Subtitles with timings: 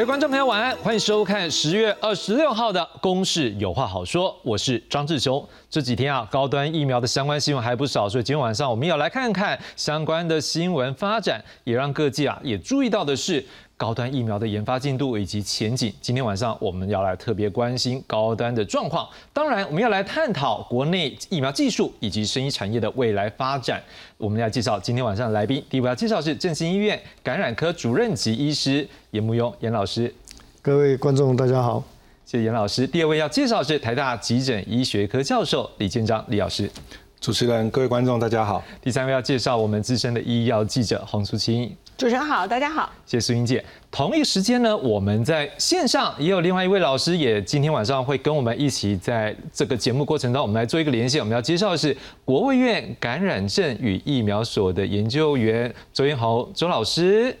[0.00, 5.46] 各位观众朋友，晚安，欢迎收看十月二十六号的《公事有话好说》，我是张志雄。
[5.68, 13.44] 这几天啊，高端疫苗的相关新闻还不少，所以今天晚上我们要来看看相关的新闻发展，也让各界啊也注意到的是。
[13.80, 19.08] 高端疫苗的研发进度以及前景，今天晚上我们要来特别关心高端的状况。
[19.32, 23.82] 当然，我们要来探讨国内疫苗技术以及生医产业的未来发展。
[24.18, 30.14] 我们要介绍今天晚上的来宾，第一位要介绍是振兴医院感染科主任级医师严慕庸严老师。
[30.60, 31.82] 各位观众，大家好，
[32.26, 32.86] 谢谢严老师。
[32.86, 36.70] 第二位要介绍是台大急诊医学科教授李建章李老师。
[37.18, 38.62] 主持人，各位观众，大家好。
[38.82, 41.74] 第三位要介绍我们资深的医药记者洪淑清。
[42.00, 43.62] 主持人好，大家好，谢谢苏英姐。
[43.90, 51.20] 同一时间呢，我们在线上也有另外一位老师，也今天晚上会跟我们一起在这个节目过程当中，我们来做一个连线。
[51.20, 57.36] 我们要介绍的是国卫院感染症与疫苗所的研究员周彦豪周老师。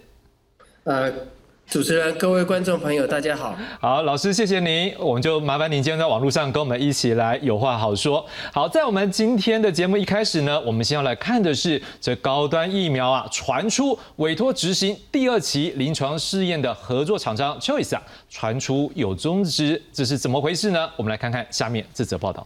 [0.84, 1.10] 呃。
[1.70, 3.56] 主持人、各位观众朋友，大家好。
[3.78, 4.92] 好，老师，谢谢您。
[4.98, 8.26] 我们就麻烦您今天在网络上跟我们一起来有话好说。
[8.52, 20.90] 好，在我们今天的节目一开始呢，我们先要来看的是这高端疫苗啊，传出委托执行第二期临床试验的合作厂商 Choice 啊，传出有终止，这是怎么回事呢？
[20.96, 22.44] 我们来看看下面这则报道。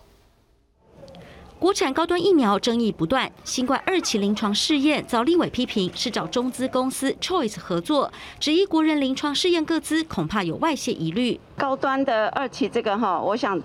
[1.59, 11.41] 国产高端疫苗争议不断，新冠二期临床试验遭立委批评是找中资公司 Choice 合作，质疑国人临床试验各资恐怕有外泄疑虑。
[11.57, 13.59] 高端的二期这个哈，我想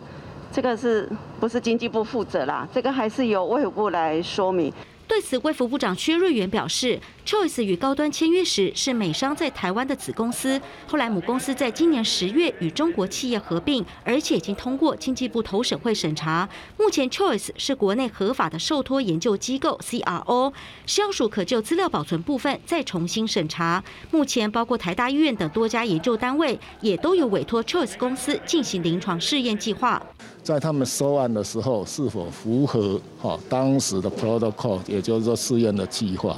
[0.50, 1.10] 这个是
[1.42, 2.66] 不是经济部负责啦？
[2.73, 4.72] 这个还是由卫福部来说明。
[5.09, 16.48] 对此，卫福部长薛瑞元表示，Choice 与高端签约时是美商在台湾的子公司，后来母公司在今年十月与中国企业合并，而且已经通过经济部投审会审查。
[16.77, 20.53] 目前 Choice 是国内合法的受托研究机构 CRO，
[20.86, 23.83] 消属可就资料保存部分再重新审查。
[24.11, 29.99] 目前包括台大医院等多家研究单位也都有委托 Choice 公司进行临床试验计划。
[30.42, 36.38] 在他们收案的时候，是否符合哈当时的 protocol，也就是说试验的计划？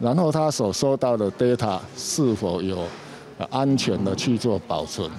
[0.00, 2.86] 然后他所收到的 data 是否有
[3.50, 5.10] 安全的去做保存？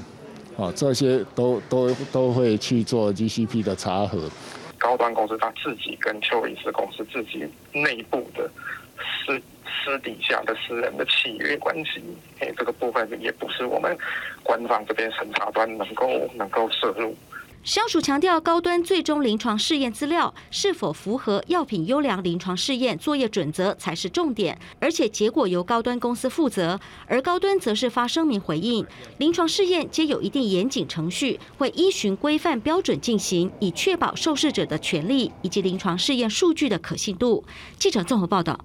[0.58, 4.30] 啊，这些都都都会去做 GCP 的查核。
[4.78, 8.50] 高端公司他自己跟丘医师公司自己内部的
[8.96, 12.02] 私私底下的私人的契约关系，
[12.40, 13.98] 哎，这个部分也不是我们
[14.44, 17.14] 官方这边审查端能够能够摄入。
[17.62, 26.80] 消署强调，高端最终临床试验资料是否符合药品优良临床试验作业准则才是重点，而且结果由高端公司负责。
[27.06, 28.86] 而高端则是发声明回应，
[29.18, 37.44] 临床试验皆有一定严谨程序，会依循规范标准进行，以确保受试者的权利以及临床试验数据的可信度。
[37.78, 38.58] 记者综合报道。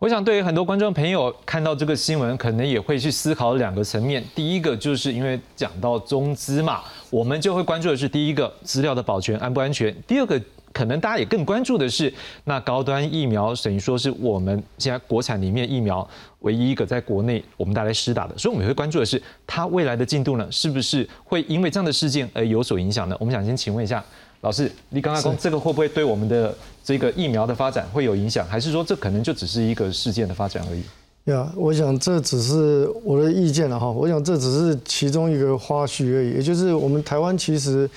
[0.00, 4.24] 我想，对于很多观众朋友看到这个新闻，可能也会去思考两个层面。
[4.34, 6.80] 第一个，就是因为讲到中资嘛，
[7.10, 9.94] 我们就会关注的是第一个资料的保全安不安全。
[10.06, 10.40] 第二个，
[10.72, 12.10] 可能大家也更关注的是，
[12.44, 23.16] 那高端疫苗等于说是我们现在国产里面疫苗唯一一个在国内我们带来施打的，所以我们也会关注的是它未来的进度呢，是不是会因为这样的事件而有所影响呢？
[23.20, 24.02] 我们想先请问一下。
[24.42, 30.82] 老师，你刚刚说这个会不会对我们的这个疫苗的发展会有影响，还是说这可能就只是一个事件的发展而已？
[31.24, 33.88] 呀，我想这只是我的意见了哈。
[33.90, 36.30] 我想这只是其中一个花絮而已。
[36.30, 37.88] 也就是我们台湾其实，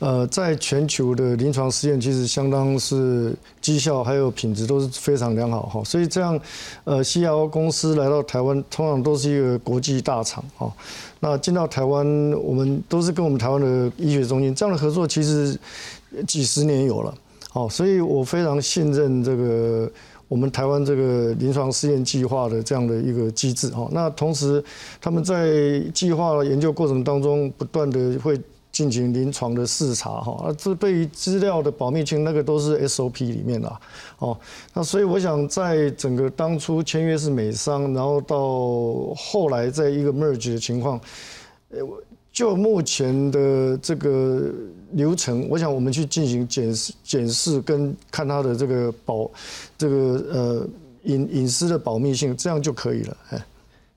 [0.00, 5.84] 呃，在全球的临床试验其实相当是绩效还有品质都是非常良好哈。
[5.84, 6.38] 所以这样，
[6.82, 10.70] 呃，CRO 公司来到台湾，通常都是一个国际大厂哈。
[11.20, 15.56] 那进到台湾，我们都是跟我们台湾的医学中心这样的合作，其实
[16.26, 17.14] 几十年有了。
[17.48, 19.88] 好，所以我非常信任这个。
[20.32, 24.64] 我们台湾这个临床试验计划的这样的一个机制哈，那同时
[24.98, 28.40] 他们在计划研究过程当中，不断的会
[28.72, 33.70] 进行临床的视察哈，啊，这对于资料的保密性那个都是 SOP 里面的
[34.20, 34.34] 哦，
[34.72, 40.98] 那所以我想在整个当初签约是美商，然后到后来在一个 merge 的情况，
[41.68, 41.80] 呃。
[42.32, 44.50] 就目前的这个
[44.92, 49.30] 流程，我想我们去进行检视、检视跟看它的这个保，
[49.76, 49.96] 这个
[50.32, 50.66] 呃
[51.02, 53.16] 隐隐私的保密性，这样就可以了。
[53.30, 53.44] 哎，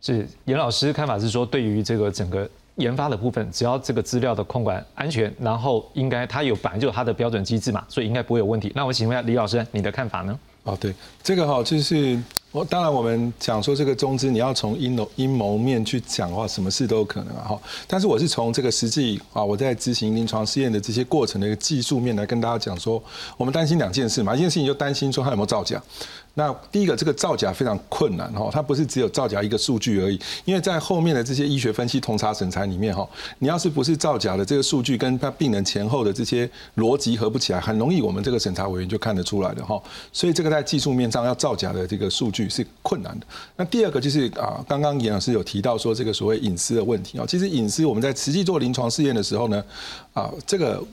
[0.01, 8.69] 是严老师看法是说，对于这个整个研发的部分，只要这个资料的控管安全，然后应该它有本来就有它的标准机制嘛，所以应该不会有问题。
[8.75, 10.37] 那我请问一下李老师，你的看法呢？
[10.63, 10.93] 哦，对，
[11.23, 12.19] 这个哈就是。
[12.55, 17.61] 我当然，我们讲说这个中资，你要从阴谋阴谋面去讲的话，什么事都有可能啊哈。
[17.85, 23.03] 但是我是从这个实际啊，我在执行临床试验的这些过程的一个技术面来跟大家讲说，
[23.35, 25.83] 我们担心两件事嘛，一件事情就担心说他有没有造假。
[26.37, 33.07] 那第一个，这个造假非常困难哈，它不是只有造假一个数据而已，因为在后面的这些医学分析通查审查里面哈，
[33.39, 39.81] 你要是不是造假的这个数据跟他病人前后的这些逻辑合不起来，很容易我们这个审查委员就看得出来的哈。
[40.11, 43.25] 所以这个在技术面上要造假的这个数据是困难的。
[43.55, 49.63] 那第二个就是啊，刚刚严老师有提到说这个所谓隐私的问题啊，其实隐私我们在实际做临床试验的时候呢，
[50.13, 50.83] 啊这个。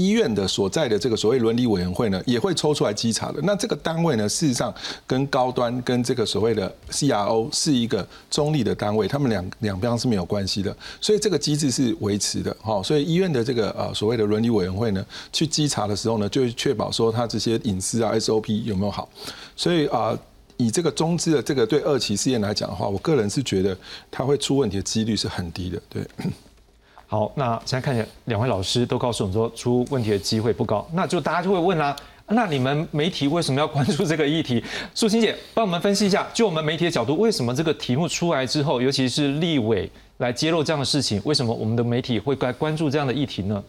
[0.00, 3.40] 医院的所在的这个所谓伦理委员会呢，也会抽出来稽查的。
[3.42, 4.72] 那这个单位呢，事实上
[5.06, 12.56] 跟高端跟这个所谓的 CRO 是一个中立的单位，他们两两边是没有关系的，所以这个机制是维持的。
[12.62, 19.08] 哈，所以医院的这个呃所谓的伦理委员会呢，去稽查的时候呢，就确保说他这些隐私啊 SOP 有没有好。
[19.54, 20.18] 所以啊，
[20.56, 23.76] 以这个中资的这个对二期试验来讲的话，我个人是觉得
[24.10, 25.80] 它会出问题的几率是很低的。
[25.88, 26.02] 对。
[27.10, 31.96] 好，那现在看起来两位老师都告诉我们说出问题的机会不高，那就大家就会问啦，
[32.28, 34.62] 那你们媒体为什么要关注这个议题？
[34.94, 43.60] 素清姐帮我们分析一下，就我们媒体的角度，为什么这个题目出来之后，尤其是立委来揭露这样的事情，为什么我们的媒体会来关注这样的议题呢？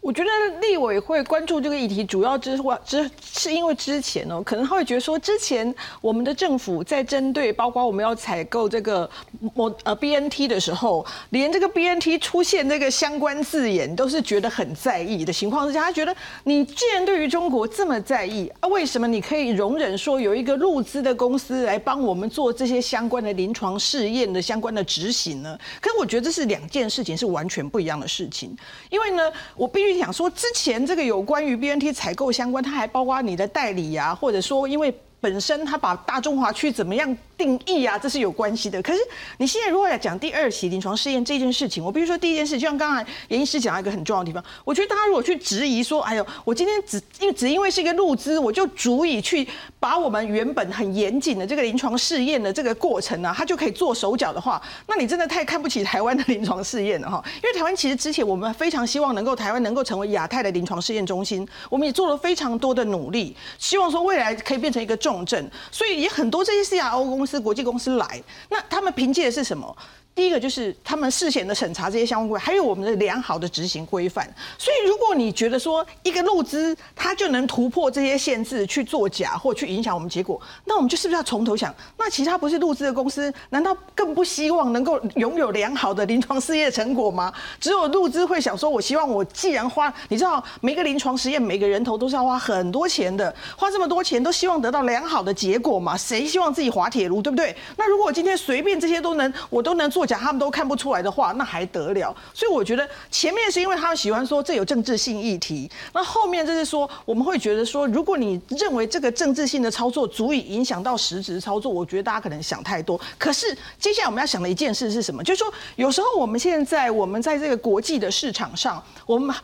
[0.00, 0.30] 我觉得
[0.60, 9.10] 立委会关注这个议题，主要之之是因为之前哦，可能他会觉得说，之前我们的政府在针对包括我们要采购这个
[9.40, 16.14] 模呃 BNT 的时候，连这个 BNT 出现这个相关字眼都是觉得很在意的情况之下，他觉得
[16.44, 25.58] 你既然对于中国这么在意啊，为什么你可以容忍说有一个入资的公司来帮我们做这些相关的临床试验的相关的执行呢？
[25.80, 28.56] 可是我觉得这是两件事情，是完全不一样的事情，
[28.90, 29.87] 因为呢，我必。
[29.96, 37.16] 想说之前这个有关于 BNT 采购相关，它还包括你的代理呀，或者说因为本身他把大中华区怎么样？
[37.38, 38.82] 定义啊，这是有关系的。
[38.82, 38.98] 可是
[39.36, 49.46] 你现在如果要讲第二期临床试验这件事情，我比如说第一件事，就像刚才严医师讲到一个很重要的地方，我觉得大家如果去质疑说，哎呦，我今天只因只因为是一个入资，我就足以去
[49.78, 57.22] 把我们原本很严谨的这个临床试验的这个过程啊，他就可以做手脚的话，那你真的太看不起台湾的临床试验了哈。
[57.36, 69.74] 因为台湾其实之前我们非常希望能够台湾能够成为亚太的临床试验中心，我们也做了非常多的努力，希望说未来可以变成一个重症，所以也很多这些 CRO 公司、国际公司来，那他们凭借的是什么？
[70.18, 74.28] 第一个就是他们事前的审查这些相关规，还有我们的良好的执行规范。
[74.58, 81.72] 所以，如果你觉得说一个路资它就能突破这些限制去做假或去影响我们结果，那我们就是不是要从头想？
[81.96, 87.32] 那其他不是路资的公司，难道更不希望能够拥有良好的临床试验成果吗？
[87.60, 95.96] 只有路资会想说，我希望我既然花，你知道每个临床实验每个人头都是要花很多钱的，花这么多钱都希望得到良好的结果嘛？
[95.96, 97.54] 谁希望自己滑铁卢，对不对？
[97.76, 100.07] 那如果今天随便这些都能，我都能做。
[100.08, 102.16] 讲他们都看不出来的话，那还得了？
[102.32, 112.98] 所以我觉得前面是因为他们喜欢说这有政治性议题，那后面就是说我们会觉得说，如果你认为这个政治性的操作足以影响到实质操作，我觉得大家可能想太多。
[113.18, 115.22] 可是接下来我们要想的一件事是什么？
[115.22, 119.36] 就是说有时候我们现在我们在这个国际的市场上，我们。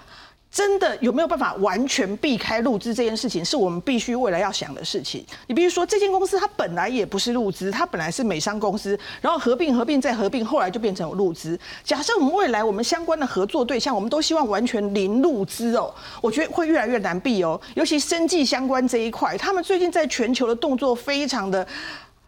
[0.54, 5.26] 真的有没有办法完全避开入资这件事情，是我们必须未来要想的事情。
[5.48, 11.58] 你比如说，这间公司它本来也不是入资，它本来是美商公司，然后合并、合并再合并，后来就变成有入资。
[11.82, 15.92] 假设我们未来我们相关的合作对象，我们都希望完全零入资哦，
[16.22, 17.60] 我觉得会越来越难避哦。
[17.74, 21.66] 尤其生计相关这一块，他们最近在全球的动作非常的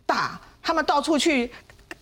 [0.04, 1.48] 大，他们到处去。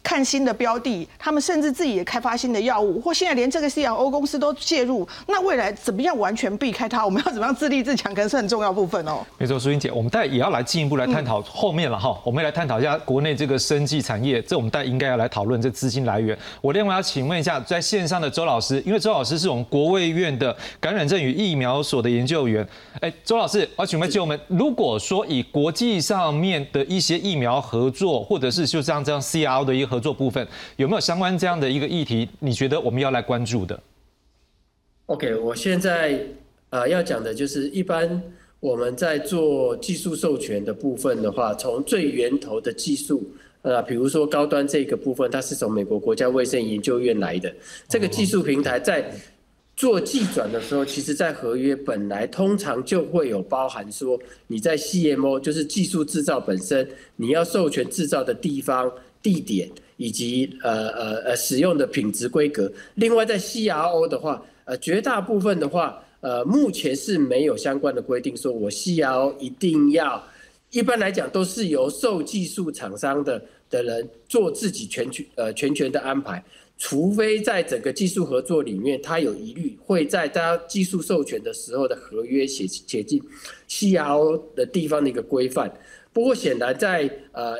[0.04, 7.04] 看新的标的，他们甚至自己也开发新的药物，或现在连这个 C R O 公司都介入，那未来怎么样完全避开它？
[7.04, 9.24] 我们要怎么样自立自强，可能是很重要部分哦。
[9.38, 12.20] 没错，苏英姐，我们待也要来进一步来探讨后面了哈。
[12.22, 16.36] 我们来探讨一下国内这个生技产业，这我们待应该要来讨论这资金来源。
[16.60, 22.66] 我另外要请问一下，在线上的周老师，因为周老师是我们国卫院的感染症与疫苗所的研究员。
[23.00, 30.46] 哎，周老师，我请问就我们，如果说以国际上面的一些疫苗合作，或者是就像这样 C R O 的一个合作部分。
[30.76, 32.28] 有没有相关这样的一个议题？
[32.40, 33.80] 你觉得我们要来关注的
[35.06, 36.18] ？OK，我现在
[36.70, 38.20] 呃要讲的就是，一般
[38.58, 43.22] 我们在做技术授权的部分的话，从最源头的技术，
[43.62, 47.54] 呃，比如说高端这个部分，它是从美国国家卫生研究院来的。
[47.88, 49.12] 这个技术平台在
[49.76, 58.90] 做技转的时候，其实在合约本来通常就会有包含说，你在 CMO 就是技术制造本身，你要授权制造的地方、
[59.22, 59.68] 地点。
[59.96, 62.70] 以及呃呃呃使用的品质规格。
[62.94, 70.22] 另外，在 CRO 的话，呃，绝大部分的话，呃，目前是没有相关的规定，说我 CRO 一定要，
[70.70, 76.42] 一般来讲都是由受技术厂商的的人做自己全权呃全权的安排。
[76.76, 83.22] 除非在整个技术合作里面，他有疑虑，会在他技术授权的时候的合约写写进
[83.68, 85.72] CRO 的地方的一个规范。
[86.12, 87.56] 不过显然在呃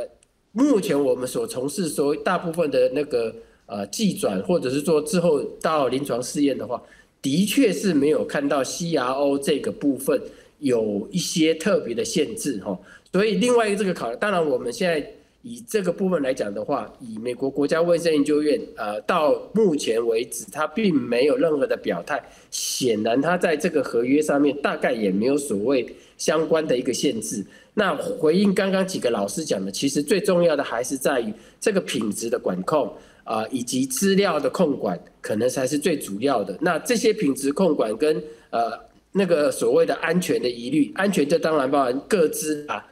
[0.54, 3.34] 目前我们所从事说大部分的那个
[3.66, 6.82] 呃技转，或者是说之后到临床试验的话，
[7.20, 10.18] 的确是没有看到 CRO 这个部分
[10.61, 12.78] 有一些特别的限制哈。
[13.12, 15.06] 所以另外一个这个考虑，当然我们现在。
[15.46, 22.18] 以这个部分来讲的话，以美国国家卫生研究院，呃，到目前为止，它并没有任何的表态。
[22.50, 27.44] 显然，它在这个合约上面大概也没有所谓相关的一个限制。
[27.75, 32.90] 那回应刚刚几个老师讲的，其实最重要的还是在于这个品质的管控
[33.25, 36.57] 啊，以及资料的控管，可能才是最主要的。
[36.61, 38.73] 那这些品质控管跟呃
[39.12, 42.85] 那个所谓的安全的疑虑，安全这当然包含各自啊。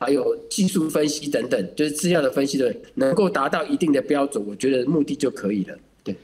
[0.00, 5.76] 还有技术分析等等，就是资料的分析的，能够达到一定的标准，我觉得目的就可以了。
[6.04, 6.14] 对，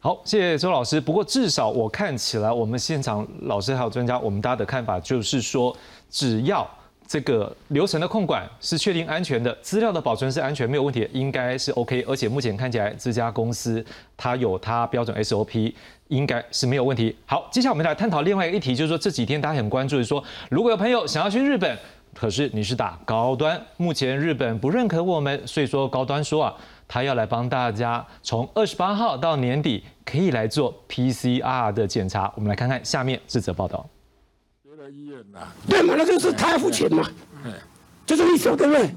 [0.00, 1.00] 好，谢谢周老师。
[1.00, 5.74] 不过至少我看起来，我们现场老师还有专家，我们大家的看法就是说，
[6.10, 6.70] 只要
[7.12, 12.02] 这个流程的控管是确定安全的，资料的保存是安全没有问题，应该是 OK。
[12.08, 13.84] 而且目前看起来，这家公司
[14.16, 15.74] 它有它标准 SOP，
[16.08, 17.14] 应该是没有问题。
[17.26, 21.76] 好，接下来我们来探讨另外一个议题，就是说这几天大家很关注，的说如果有朋友想要去日本。
[22.14, 26.54] 可是你是打高端，目前日本不认可我们，所以说高端说啊，
[26.88, 32.32] 他要来帮大家从二十八号到年底可以来做 PCR 的检查。
[32.36, 33.86] 我们来看看下面这则报道。
[34.92, 35.94] 医院呐，对嘛？
[35.96, 37.08] 那就是他付钱嘛，
[38.04, 38.94] 就是意思对不对？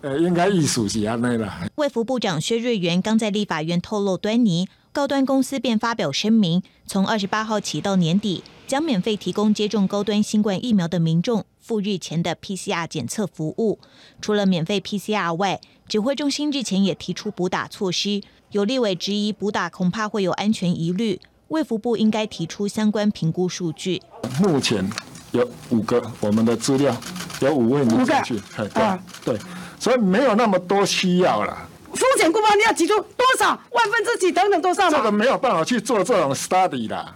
[0.00, 1.70] 呃，应该艺术是安内了。
[1.76, 11.44] 卫福部长薛瑞元刚在立法院透露端倪，高端公司便发表声明，从二十八号起到年底，将免费提供接种高端新冠疫苗的民众。
[11.60, 13.78] 赴日前的 PCR 检测服务，
[14.20, 18.22] 除了免费 PCR 外，指挥中心日前也提出补打措施。
[18.50, 24.00] 有立委质疑补打恐怕会有安全疑虑，卫福部应该提出相关评估数据。
[24.40, 24.88] 目前
[25.32, 26.96] 有五个我们的资料，
[27.40, 29.38] 有五位名进去，对对，
[29.78, 31.56] 所以没有那么多需要了。
[31.92, 34.90] 风险估方你要提出多少万分之几等等多少？
[34.90, 37.14] 这个没有办法去做这种 study 的，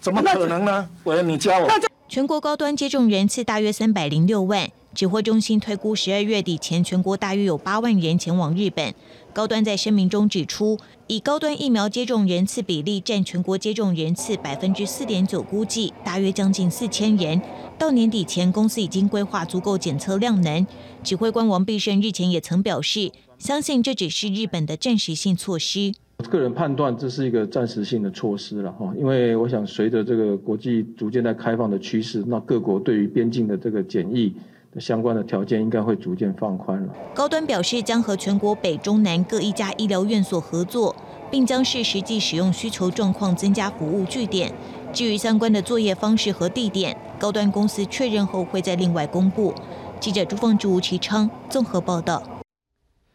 [0.00, 0.88] 怎么可能呢？
[1.04, 1.68] 喂，你教我。
[2.08, 8.92] 全国高端接种人次大约三百零六万，指挥中心推估十二月底前，全国大约有八万人前往日本。
[9.32, 17.40] 高端在声明中指出，以高端疫苗接种人次比例占全国接种人次百分之四点九，估计大约将近四千人。
[17.78, 20.66] 到年底前，公司已经规划足够检测量能。
[21.04, 25.92] 指挥官王必胜日前也曾表示，相信这只是日本的暂时性措施。
[26.28, 34.34] 个人判断，这是一个暂时性的措施了哈，因为我想随着这个国际逐渐在开放的趋势，那各国对于边境的这个检疫
[34.78, 36.92] 相关的条件应该会逐渐放宽了。
[37.14, 40.94] 高端表示将和全国北中南各一家医疗院所合作，
[41.30, 44.52] 并将视实际使用需求状况增加服务据点。
[44.92, 49.52] 至于相关的作业方式和地点，高端公司确认后会再另外公布。
[49.98, 52.39] 记者朱凤竹、吴其昌综合报道。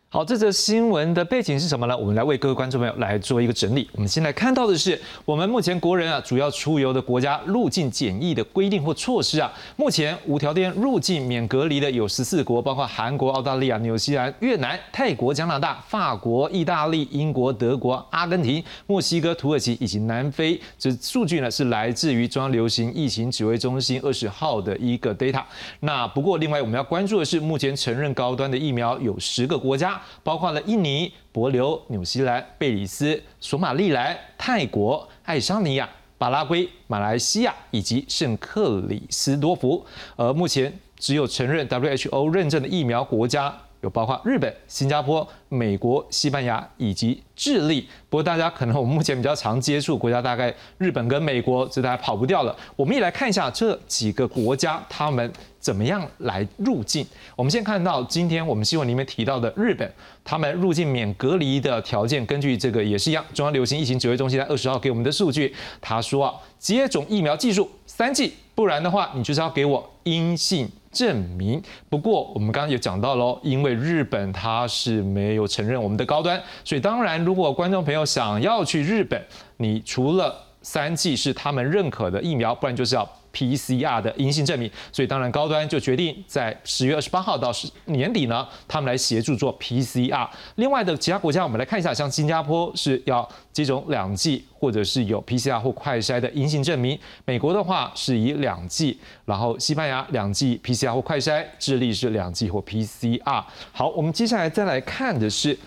[0.08, 1.98] 好，这则新闻的背景是什么呢？
[1.98, 3.90] 我们来为各位观众朋友来做一个整理。
[3.92, 20.58] 我们先来看到的是，我们目前国人啊主要出游的国家入境检疫的规定或措施啊，目前无条件入境免隔离的有十四国，包括韩国、澳大利亚、纽西兰、越南、泰国、加拿大、法国、意大利、英国、德国、阿根廷、墨西哥、土耳其以及南非。
[20.80, 25.44] 这数据呢是来自于中央流行疫情指挥中心二十号的一个 data。
[25.82, 29.95] 那不过另外我们要关注的是，目前承认高端的疫苗有十个国家。
[30.24, 39.86] 包括了印尼、博留、纽西兰、贝里斯、索马利兰、泰国、爱沙尼亚、巴拉圭、马来西亚以及圣克里斯多福，
[40.16, 43.54] 而目前只有承认 WHO 认证的疫苗国家。
[43.86, 47.88] 有包括日本、新加坡、美国、西班牙以及智利。
[48.10, 52.56] 不过大家可能我们目前比较常接触国家，大概日本跟美国，这大家跑不掉了。
[52.76, 57.06] 我们也来看一下这几个国家他们怎么样来入境。
[57.36, 59.90] 我们先看到今天我们新闻里面提到的日本，
[60.24, 70.68] 他们入境免隔离的条件，根据这个也是一样，中央流行疫情指挥中心在二十号给我们的数据，他说啊，接种疫苗技术三剂，不然的话你就是要给我阴性。
[70.96, 71.62] 证明。
[71.90, 79.22] 不过我们刚刚也讲到喽，因为日本它是没有承认我们的高端，所以当然如果观众朋友想要去日本，
[79.58, 83.06] 你除了三剂是他们认可的疫苗，不然就是要。
[83.36, 90.26] PCR 的阴性证明，所以当然高端就决定在十月二十八号到十年底呢，他们来协助做 PCR。
[90.56, 103.44] 另外的其他国家，我们来看一下，像新加坡是要接种两剂，或者是有 PCR 或快筛的阴性证明；美国的话是以两剂，然后西班牙两剂 PCR 或快筛，智利是两剂或 PCR。
[103.74, 105.58] 好，我们接下来再来看的是。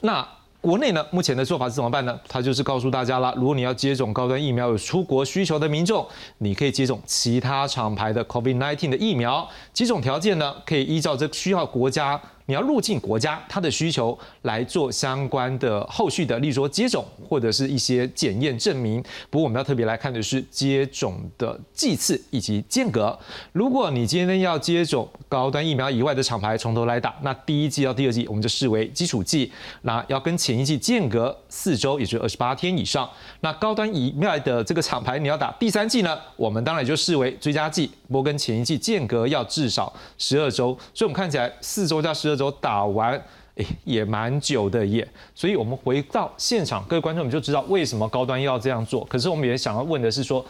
[0.00, 0.26] 那
[0.64, 2.18] 国内呢，目前的做法是怎么办呢？
[2.26, 6.06] 他就是告诉大家了，如果你要接种高端疫苗有出国需求的民众，
[6.38, 9.46] 你可以接种其他厂牌的 COVID-19 的疫苗。
[9.74, 12.18] 接种条件呢，可以依照这需要国家。
[12.46, 19.02] 你要入境国家，它的需求来做相关的后续的，例如说接种或者是一些检验证明。
[19.30, 23.18] 不过我们要特别来看的是接种的剂次以及间隔。
[23.52, 29.50] 如果你今天要接种高端疫苗以外的厂牌从头来打，那第一剂到第二剂我们就视为基础剂，
[29.82, 33.08] 那要跟前一剂间隔四周，也就是二十八天以上。
[33.40, 40.78] 那高端疫苗的这个厂牌你要打第三剂呢，我们当然就视为追加剂，不过跟前一季间隔要至少十二周。
[40.94, 42.34] 所以我们看起来四周加十二。
[42.36, 43.14] 周打完，
[43.54, 45.06] 哎，也蛮久的耶。
[45.34, 49.04] 所以，我们回到现场，各位观众，你就知道为什么高端要这样做。
[49.04, 50.44] 可是，我们也想要问的是，说，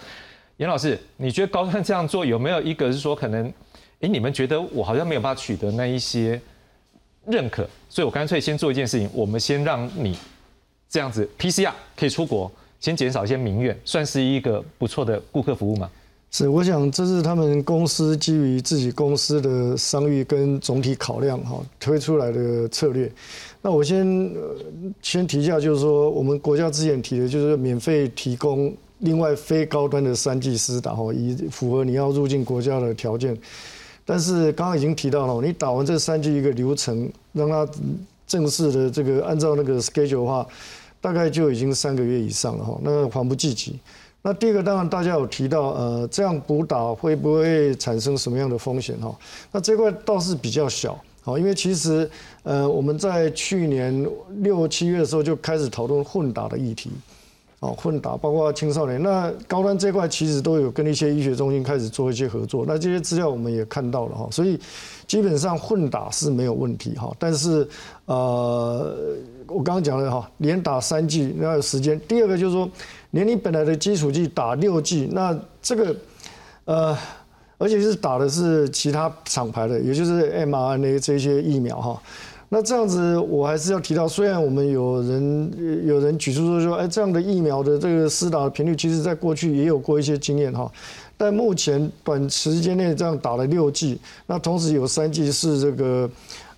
[0.56, 3.46] 严老师，你觉得高端这样做有没有一个是说，可能，
[4.00, 6.40] 哎，你们觉得我好像没有办法取得那一些
[7.26, 10.18] 认可，所以我干脆先做一件事情，我们先让你
[10.88, 15.90] 这样子 PCR 可以出国，先减少一些民怨，算是一个不错的顾客服务吗？
[16.36, 23.08] 是，我想这是他们公司基于自己公司的商誉跟总体考量哈推出来的策略。
[23.62, 24.56] 那我先呃
[25.00, 33.38] 先提一下，就是说我们国家之前提的就是免费提供另外非高端的三剂师打哈，以符合你要入境国家的条件。
[34.04, 37.64] 但是刚刚已经提到了，你打完这三剂一个流程，让它
[38.26, 40.44] 正式的这个按照那个 schedule 的话，
[41.00, 43.78] 大概就已经三个月以上了哈，那缓不济急。
[44.26, 49.14] 那第二个当然大家有提到，呃，这样补打会不会产生什么样的风险哈？
[49.52, 52.10] 那这块倒是比较小，好，因为其实
[52.42, 56.90] 呃我们在去年六七月的时候就开始讨论混打的议题，
[57.60, 64.58] 哦，混打包括青少年，那高端这块其实都有跟一些医学中心开始做一些合作，那这些资料我们也看到了哈，所以
[65.06, 67.68] 基本上混打是没有问题哈，但是
[68.06, 68.96] 呃
[69.48, 72.66] 我刚刚讲了哈，连打三剂要有时间，第二个就是说。
[73.14, 75.96] 连你本来的基础剂打六剂，那这个，
[76.64, 76.98] 呃，
[77.58, 82.02] 而且是打的是其他厂牌的，也就是 mRNA 这些疫苗哈。
[82.48, 90.68] 那这样子，我还是要提到，虽然我们有人有人举出说说，哎，这样的疫苗的这个施打的频率，其实在过去也有过一些经验哈。
[91.16, 93.96] 但目前短时间内这样打了六剂，
[94.26, 96.10] 那同时有三剂是这个。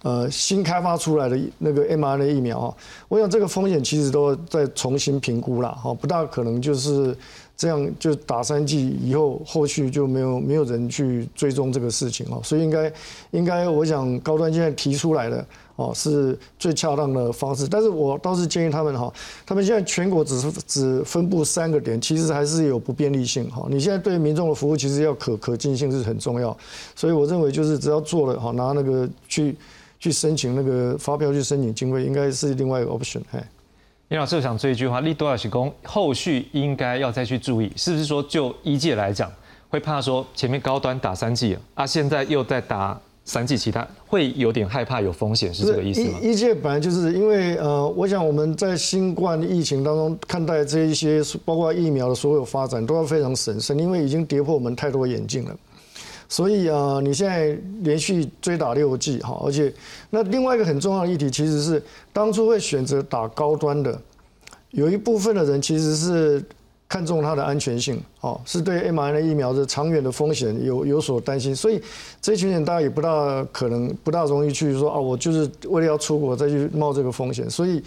[0.02, 2.74] 呃，新开发出来的那个 mRNA 疫苗啊，
[3.09, 7.16] 我想这个风险其实都在重新评估了哈，不大可能就是
[7.56, 12.92] 这样就打三剂以后，后续就没有没有人去追踪这个事情哦，所以应该
[13.30, 15.44] 应该我想高端现在提出来的
[15.76, 19.12] 哦是最恰当的方式，但是我倒是建议他们哈，
[19.46, 26.56] 他们现在全国只是只分布三个点，其实还是有不便利性哈，你现在对民众的服务其实要可可进性是很重要，
[26.94, 29.56] 所以我认为就是只要做了哈，拿那个去。
[29.98, 33.18] 去申请那个发票，去申请经费，应该是另外一个 option。
[33.32, 33.42] 哎，
[34.08, 39.28] 叶老师我想这一句话，利多尔西工后续应该要再去注意，是不是说就一届来讲，
[39.68, 46.20] 会怕说前面高端打三剂啊，现在又在打三剂，其他会有点害怕有风险，是这个意思吗？
[46.22, 55.56] 一届本来就是因为呃，我想我们在新冠疫情当中看待这一些，包括疫苗的所有发展，都要非常审慎，因为已经跌破我们太多眼镜了。
[56.28, 59.72] 所以啊，你现在连续追打六剂哈，而且
[60.10, 63.96] 那另外一个很重要的议题，其实是当初会选择打高端的，
[64.70, 66.44] 有一部分的人其实是
[66.88, 71.80] 看重它的安全性，哦，是对 mRNA 疫苗的长远的风险有有所担心，所以
[72.20, 77.82] 这群人大家也不大可能不大容易去说啊，我就是为了要出国再去冒这个风险，所以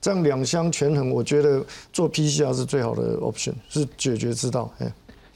[0.00, 4.92] 这样两相权衡，我觉得做 PCR 是最好的 option，是解决之道，哎。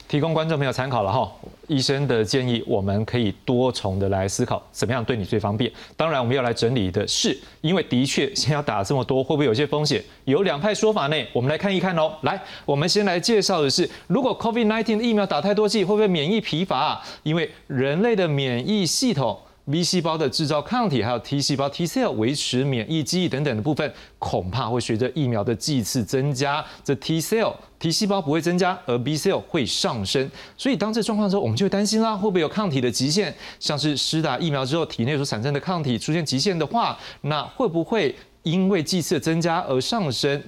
[0.07, 1.29] 提供观众朋友参考了哈，
[1.67, 5.69] 医生的建议我们可以多重的来思考，怎么样对你最方便。
[5.97, 10.01] 当然，我们要来整理的是，因为的确先要打这么多，会不会有些风险？
[10.23, 12.13] 有两派说法呢，我们来看一看哦。
[12.21, 17.01] 来，我们先来介绍的是，如果 COVID-19 的疫苗打太多剂，会不会免疫疲乏？
[17.23, 19.37] 因为人类的免疫系统。
[19.69, 30.31] B 细胞的制造抗体，还有 T 细胞 T cell 维持免疫记忆等等的部分，恐怕会随着疫苗的剂次增加，这 T cell T 细胞不会增加，而 B cell 会上升。
[30.57, 33.33] 所以当这状况之后，我们就担心啦，会不会有抗体的极限？
[33.59, 40.41] 像是施打疫苗之后，体内所产生的抗体出现极限的话，那会不会因为剂次增加而上升？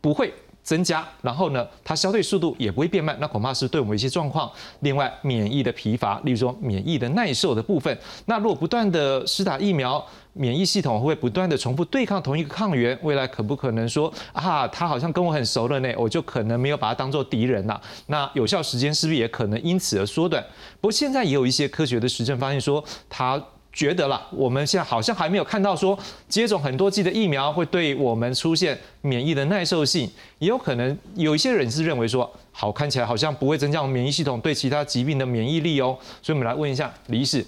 [0.00, 0.32] 不会。
[0.66, 4.50] 增加，然后呢，它消退速度也不会变慢，那恐怕是对我们一些状况。
[4.80, 17.80] 另外，免疫的疲乏，例如说免疫的耐受的部分，那如果不断的施打疫苗，免疫系统会不断的重复对抗同一个抗原，未来可不可能说啊，它好像跟我很熟了呢，我就可能没有把它当做敌人了？
[18.08, 20.44] 那有效时间是不是也可能因此而缩短？
[20.80, 23.40] 不过现在也有一些科学的实证发现说，它。
[23.76, 25.96] 觉得啦，我们现在好像还没有看到说
[26.30, 35.94] 接种很多剂的疫苗会对我们出现免疫的耐受性，也有可能有一些人是认为说，好看起来好像不会增加我们免疫系统对其他疾病的免疫力哦。
[36.22, 37.44] 所以我们来问一下李医师，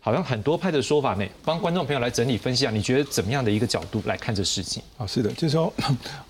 [0.00, 4.82] 好像很多派的说法呢，帮观众朋友来整理分析啊，你觉得怎么样的一个角度来看这事情？
[4.96, 5.70] 啊，是的，就是说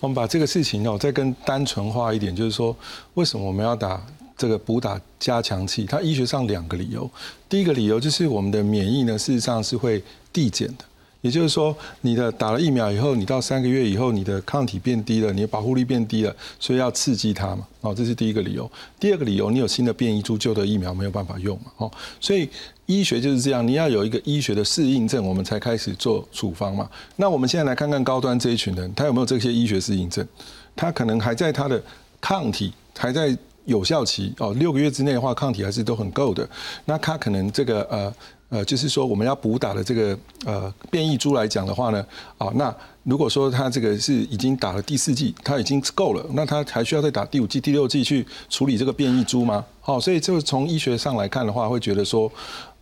[0.00, 2.76] 我们把这个事情哦再更单纯化一点，就是说
[3.14, 4.04] 为什么我们要打？
[4.36, 7.10] 这个补打加强剂，它医学上两个理由。
[7.48, 10.84] 第一个理由就是我们的免疫呢，事实上是会递减的，
[11.22, 17.66] 也就是说，你的打了疫苗以后，你到三个月以后，你的抗体变低了，你的保护力变低了，所以要刺激它嘛。
[17.80, 18.70] 哦，这是第一个理由。
[19.00, 21.72] 第二个理由，你有新的变异株，旧的疫苗没有办法用嘛。
[21.78, 22.48] 哦，所以
[22.84, 26.88] 医学就是这样，你要有一个医学的适应症，我们才开始做处方嘛。
[27.16, 30.26] 那我们现在来看看高端这一群人，他有没有这些医学适应症？
[30.74, 31.82] 他可能还在他的
[32.20, 33.36] 抗体还在。
[33.66, 36.48] 有效期哦，六个月之内的话，抗体还是都很够的。
[36.86, 38.14] 那它可能这个呃
[38.48, 42.06] 呃，就是说我们要补打的这个呃变异株来讲的话呢，
[42.38, 49.64] 啊，那如果说它这个是已经打了第四剂，它已经够了，那它还需要再打第五剂、第六剂去处理这个变异株吗？
[49.80, 52.30] 好，所以就从医学上来看的话，会觉得说，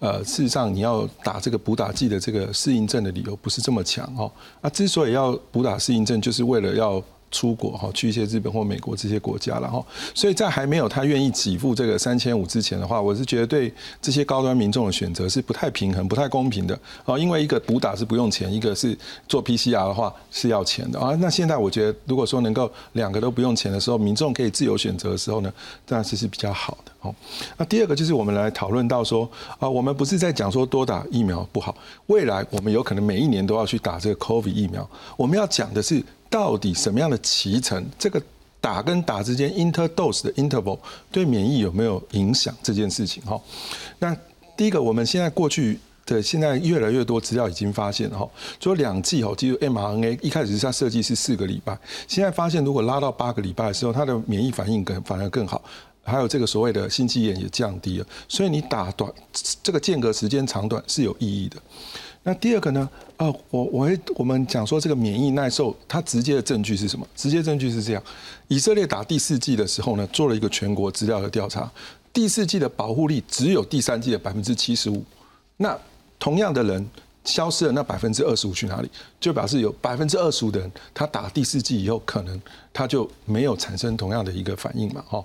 [0.00, 4.30] 呃，事实上你要打这个补打剂的这个适应症的理由不是这么强哦。
[4.60, 7.02] 那之所以要补打适应症，就是为了要。
[7.34, 17.18] 出国哈，去一些日本或美国这些国家了哈，所以在还没有他愿意给付这个三千五之前的话，我是觉得对这些高端民众的选择是不太平衡、不太公平的啊。
[17.18, 21.16] 因为一个补打是不用钱，一个是做 PCR 的话是要钱的啊。
[21.18, 25.52] 那现在我觉得，如果说能够两个都不用钱的时候，民众可以自由选择的时候呢，
[25.84, 27.12] 当然是是比较好的哦。
[27.56, 31.74] 那第二个就是我们来讨论到说啊，我们不是在讲说多打疫苗不好，
[32.06, 36.00] 未来我们有可能每一年都要去打这个 COVID 疫苗，我们要讲的是。
[36.34, 38.20] 到底什么样的脐程，这个
[38.60, 40.76] 打跟打之间 interdose 的 interval
[41.12, 43.22] 对免疫有没有影响这件事情？
[43.22, 43.40] 哈，
[44.00, 44.16] 那
[44.56, 55.62] 第一个，我们现在过去的现在越来越多资料已经发现哈，说两剂哦，其实 mRNA 一开始是它设计是四个礼拜，现在发现如果拉到八个礼拜的时候，它的免疫反应更反而更好，
[56.02, 59.08] 还有这个所谓的心肌炎也降低了，所以你打短
[59.62, 61.56] 这个间隔时间长短是有意义的。
[62.24, 62.90] 那第二个呢？
[63.18, 67.06] 呃，我我会我们讲说这个免疫耐受，它直接的证据是什么？
[67.14, 68.02] 直接证据是这样：
[68.48, 71.70] 以色列打第四季的时候呢，做了一个全国资料的调查，
[72.12, 75.04] 第四季的保护力只有第三季的百分之七十五。
[75.58, 75.78] 那
[76.18, 76.88] 同样的人。
[77.24, 78.90] 消失了那百分之二十五去哪里？
[79.18, 82.38] 就表示有百分之二十五的人，他打第四剂以后，可能
[82.70, 85.02] 他就没有产生同样的一个反应嘛？
[85.08, 85.24] 哈，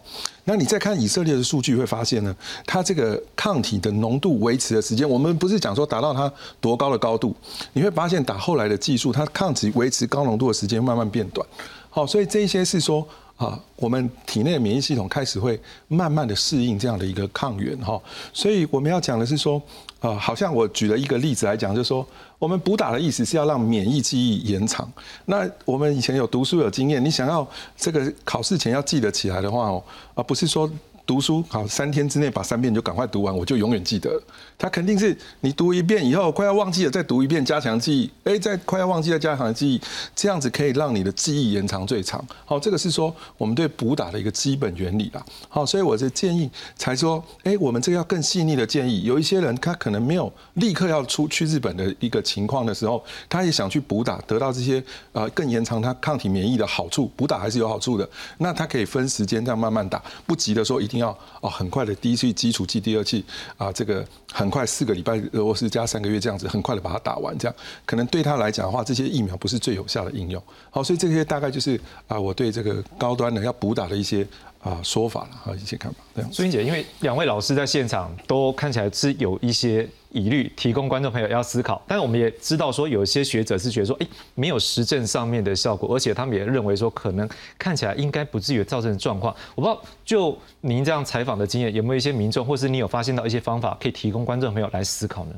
[0.50, 2.36] 那你再看以色列的数据，会发现呢，
[2.66, 7.36] 它这个抗体的浓度维持的时间，我们不是讲说达到它多高的高度，
[7.74, 11.48] 你会发现打后来的技术，它抗体维持高浓度的时间慢慢变短。
[11.92, 13.08] 好，所以这一些是说。
[13.40, 18.00] 啊，我们体内免疫系统开始会慢慢的适应这样的一个抗原哈，
[18.34, 19.62] 所以我们要讲的是说，
[20.02, 22.06] 啊，好像我举了一个例子来讲，就是说，
[22.38, 24.92] 我们补打的意思是要让免疫记忆延长。
[25.24, 27.48] 那我们以前有读书有经验，你想要
[27.78, 29.82] 这个考试前要记得起来的话哦，
[30.14, 30.70] 而不是说。
[31.10, 34.22] 读书好，三天之内把三遍就赶快读完，我就永远记得。
[34.60, 38.12] 他肯定是你读一遍以后快要忘记了，再读一遍加强记忆。
[38.26, 39.82] 哎，再快要忘记了加强记忆，
[40.16, 42.24] 这样子可以让你的记忆延长最长。
[42.46, 45.26] 好，这个是说我们对补打的一个基本原理啦。
[45.48, 49.02] 好，所以我的建议才说，哎，我们这个要更细腻的建议。
[49.06, 57.12] 有一些人他可能没有立刻要出去日本的一个情况的时候，他也想去补打，得到这些呃更延长他抗体免疫的好处。
[57.16, 60.99] 补打还是有好处的，那他可以分时间这样慢慢打，不急的说一定。
[61.00, 61.10] 要
[61.42, 63.26] 哦，很快的第一剂基础剂，第二剂
[63.58, 70.42] 啊，这个很快四个礼拜，或是加三个月这样子，很快的把它打完，这样可能对他来讲的话，这些疫苗不是最有效的应用。
[70.70, 74.26] 好，所以这些大概就是啊，我对这个高端的要补打的一些。
[74.62, 75.98] 啊，说法了哈，一些看法。
[76.14, 81.82] 这样，苏英姐，因为两位老师在现场都看起来是有一些疑虑，提供观众朋友要思考。
[81.88, 89.34] 但是我们也知道说，有一些学者是觉得说，哎，没有实证上面的效果，而且他们也认为说，可能看起来应该不至于造成状况。
[89.56, 95.32] 我不知道，就您这样采访的经验，有没有一些民众，或是你有发现到一些方法，可以提供观众朋友来思考呢？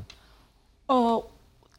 [0.86, 1.22] 哦，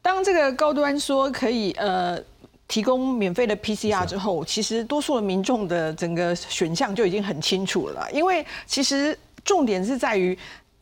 [0.00, 2.18] 当这个高端说可以，呃。
[2.66, 8.10] 提供免费的 PCR 之后，其实多数的民众的整个选项就已经很清楚了。
[8.12, 10.36] 因为其实重点是在于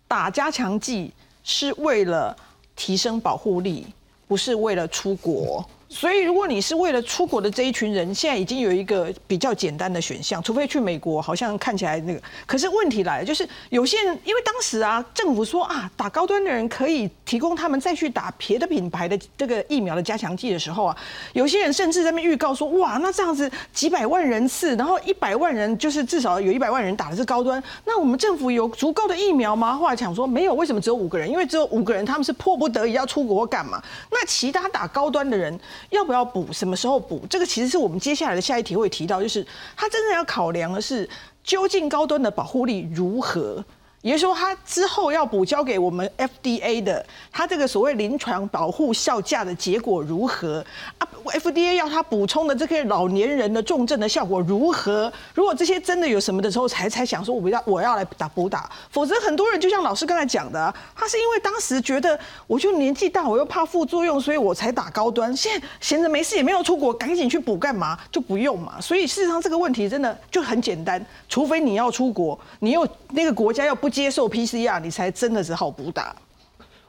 [0.06, 2.36] 打加强剂是为了
[2.76, 3.86] 提升保护力，
[4.28, 5.64] 不是为了出国。
[5.92, 12.20] 所以如果你是为了出国的这一群人，现在已经有一个比较简单的选项，除非去美国，好像看起来那个。
[12.46, 17.10] 可是问题来了，就是有些人因为当时啊，政府说啊，打高端的人可以。
[17.24, 20.94] 提供他们再去打别的品牌的这个疫苗的加强剂的时候啊，
[21.32, 29.74] 有些人甚至在那边预告说，哇，那这样子几百万人次，然后一百万人就是至少有一百万人打的是高端，那我们政府有足够的疫苗吗？
[29.74, 31.26] 后来讲说没有，为什么只有五个人？
[31.26, 33.82] 因为只有五个人，他们是迫不得已要出国干嘛？
[34.10, 35.58] 那其他打高端的人
[35.90, 36.52] 要不要补？
[36.52, 37.24] 什么时候补？
[37.28, 41.08] 这个其实是我们接下来的下一题会提到，就是他真正要考量的是
[41.44, 43.64] 究竟高端的保护力如何。
[44.02, 50.64] 也就是说，他之后要补交给我们 FDA 的，他这个所谓临床保护效价的结果如何
[50.98, 55.10] 啊？FDA 要他补充的这些老年人的重症的效果如何？
[55.34, 65.34] 如果这些真的有什么的时候，才才想说我要我要来打补打，否则很多人就像老师刚才讲的，他是因为当时觉得我就年纪大，我又怕副作用，所以我才打高端。
[65.36, 67.96] 现在闲着没事也没有出国，赶紧去补干嘛？
[68.10, 68.80] 就不用嘛。
[68.80, 73.91] 所以事实上这个问题真的就很简单，除非你要出国，你又那个国家要不。
[73.92, 76.16] 接受 PCR，你才真的是好补打。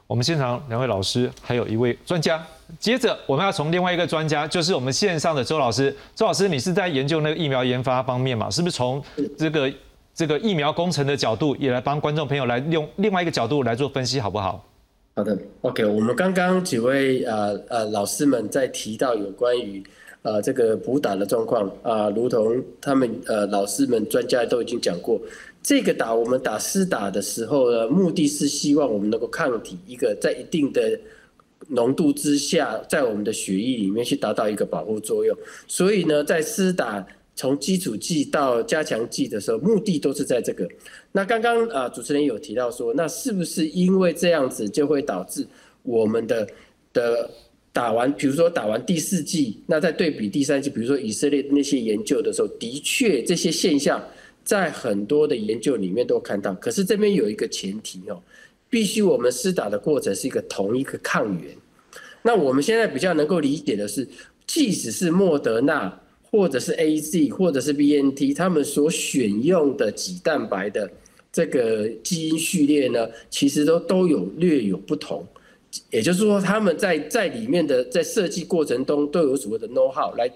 [0.06, 2.44] 我们现场两位老师，还有一位专家。
[2.80, 5.94] 接着，我们要从另外一个专家，就是我们线上的周老师。
[6.14, 8.50] 周老师，你是在研究那个疫苗研发方面嘛？
[8.50, 9.02] 是不是从
[9.38, 9.72] 这个
[10.14, 14.64] 这个疫苗工程的角度，也来帮观众朋友来用另外一个角度来做分析，好不好？
[15.16, 15.84] 好的，OK。
[15.84, 19.82] 我们刚刚几位呃呃老师们在提到有关于
[20.22, 25.18] 呃这个补打的状况啊，如同他们呃老师们专家都已经讲过。
[25.64, 31.00] 这个打我们打施打的时候呢，目的是希望我们能够抗体一个在一定的
[31.68, 35.34] 浓度之下，在我们的血液里面去达到一个保护作用。
[35.66, 40.68] 所以呢，在施打从基础剂到加强剂的时候，目的都是在这个。
[41.12, 45.46] 那刚刚啊，主持人有提到说，那是不是因为这样子就会导致
[45.82, 46.46] 我们的
[46.92, 47.30] 的
[47.72, 53.98] 打完，比如说打完第四剂，那在对比第三剂，比如说以色列那些研究的时候，的确这些现象。
[54.44, 58.22] 在很多的研究里面都看到，可是这边有一个前提哦，
[58.68, 61.56] 必须我们施打的过程是一个同一个抗原。
[62.22, 64.06] 那我们现在比较能够理解的是，
[64.46, 70.90] 即使是莫德纳或者是 A Z 或者是 B N T，他们所选用的几蛋白的
[71.32, 75.26] 这个基因序列呢，其实都都有略有不同。
[75.90, 80.30] 也就是说，他们在在里面的在设计过程中都有所谓的 know how 来。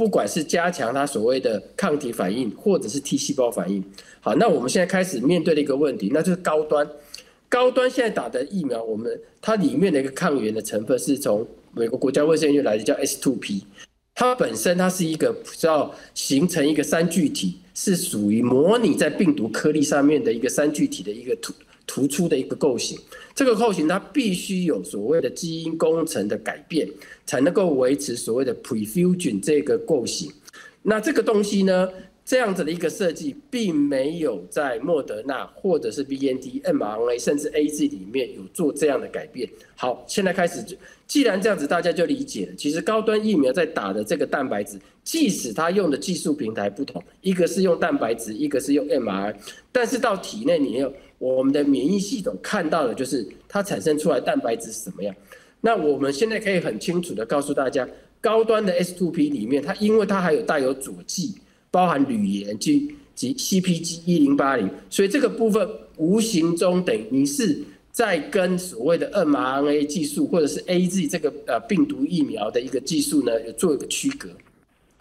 [0.00, 3.84] 不管是加强它所谓的抗体反应，或者是 T 细胞反应，
[4.22, 6.88] 好，那我们现在开始面对的一个问题，那就是高端，
[7.50, 13.60] 高端现在打的疫苗，我们它里面的一个抗原的成分是从美国国家卫生院来的，叫 S2P，
[14.14, 21.52] 它本身它是一个叫形成一个三聚体，是属于模拟在病毒颗粒上面的一个三聚体的一个突
[21.90, 22.96] 突出的一个构型。
[23.34, 26.88] 这个构型它必须有所谓的基因工程的改变，
[27.26, 30.30] 才能够维持所谓的 prefusion 这个构型。
[30.82, 31.88] 那这个东西呢，
[32.24, 39.48] 这样子的一个设计，并没有在莫德纳或者是 BNT、mRNA 甚至 AZ 里面有做这样的改变。
[39.74, 40.64] 好，现在开始，
[41.08, 42.52] 既然这样子，大家就理解了。
[42.56, 49.34] 其实高端疫苗在打的这个蛋白质，即使它用的技术平台不同，一个是用蛋白质，一个是用 mRNA，
[49.72, 50.92] 但是到体内你要。
[51.20, 55.14] 我们的免疫系统看到的就是它产生出来蛋白质是什么样。
[55.60, 57.86] 那我们现在可以很清楚的告诉大家，
[58.22, 61.34] 高端的 S2P 里面，它因为它还有带有佐剂，
[61.70, 74.30] 包含铝盐及及 CpG 一零八零，所以这个部分无形中等于是在跟所谓的 mRNA 技术或者是 AZ 这个呃病毒疫苗的一个技术呢，有做一个区隔。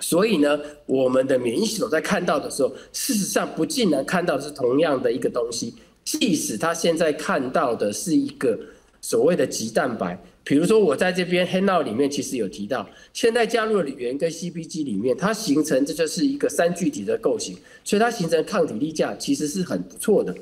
[0.01, 5.73] 所以呢，我们的免疫系统在看到的时候，事实上不尽然看到是同样的一个东西。
[6.17, 8.60] 即使他现在看到的是一个
[9.00, 20.36] 所谓的极蛋白，比如说我在这边 handle 里面其实有提到，现在加入了铝跟 CBG 里面，它形成这就是一个三聚体的构型，所以它形成抗体力价其实是很不错的。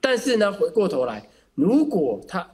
[0.00, 2.50] 但是呢，回过头来，如果它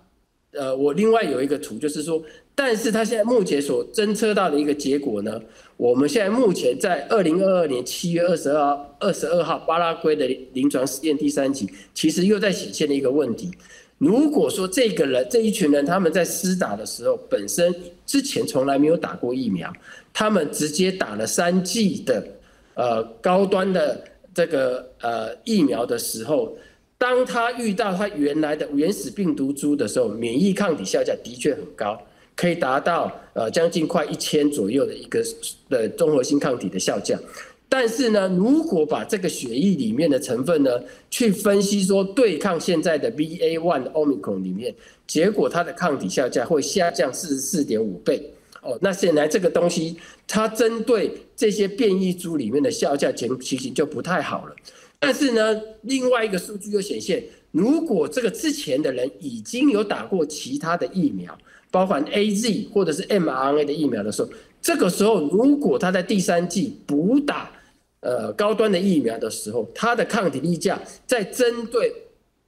[0.51, 2.21] 呃，我另外有一个图，就是说，
[2.59, 5.41] 但是他现在目前所侦测到的一个结果呢，
[5.77, 13.51] 我们现在目前在二零二二年七月二十二二十二号巴拉圭的临床试验第三期，其实又在显现了一个问题。
[13.99, 17.75] 如果说这个人这一群人他们在施打的时候，本身
[18.07, 19.71] 之前从来没有打过疫苗，
[20.15, 22.27] 他们直接打了三剂的
[22.75, 24.03] 呃高端的
[24.35, 26.57] 这个呃疫苗的时候。
[26.99, 32.01] 当他遇到他原来的原始病毒株的时候，免疫抗体效价的确很高，
[32.37, 35.25] 可以达到呃将近快一千左右的一个
[35.69, 37.19] 的综合性抗体的效价。
[37.69, 40.71] 但是呢，如果把这个血液里面的成分呢，
[41.11, 44.73] 去分析说对抗现在的 BA one 的 Omicron 里面，
[45.05, 48.31] 结果它的抗体效价会下降四十四点五倍。
[48.63, 49.97] 哦，那显然这个东西
[50.29, 54.55] 它针对这些变异株里面的效价情情形就不太好了。
[54.99, 57.23] 但是呢，另外一个数据又显现，
[57.57, 61.37] 如果这个之前的人已经有打过其他的疫苗，
[61.71, 64.29] 包含 A Z 或者是 mRNA 的疫苗的时候，
[64.61, 67.51] 这个时候如果他在第三季补打
[68.01, 71.91] 呃高端的疫苗的时候，他的抗体力价在针对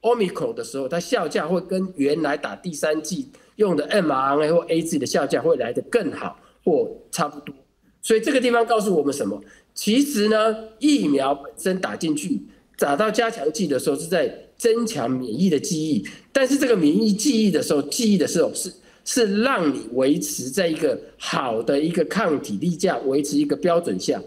[0.01, 7.55] Omicron 的时候，它效价会跟原来打第三季用的 mRNA 或 A Z 的效价会来得更好或差不多。
[7.99, 9.41] 所以这个地方告诉我们什么？
[9.73, 12.43] 其实呢，疫苗本身打进去，
[12.77, 18.71] 打到加强剂的时候是在增强免疫的记忆，但是这个免疫记忆的时候，记忆的时候是
[19.05, 24.21] 是让你维持在一个好的一个抗体力价，维持一个标准下。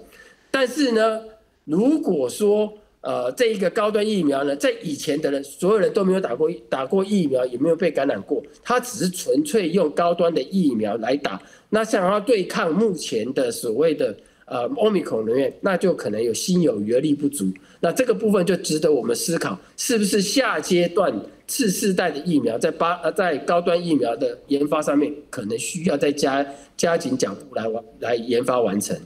[0.51, 1.21] 但是呢，
[1.65, 17.53] 如果说呃这一个高端疫苗呢，在以前的人所有人都没有打过打过疫苗，也没有被感染过，他只是纯粹用高端的疫苗来打，那想要对抗目前的所谓的呃欧米口人员，那就可能有心有余而力不足。
[17.81, 21.13] 那这个部分就值得我们思考，是不是下阶段
[21.47, 28.97] 次世代的疫苗在八呃在高端疫苗的研发上面，可能需要再加加紧脚步来完来研发完成。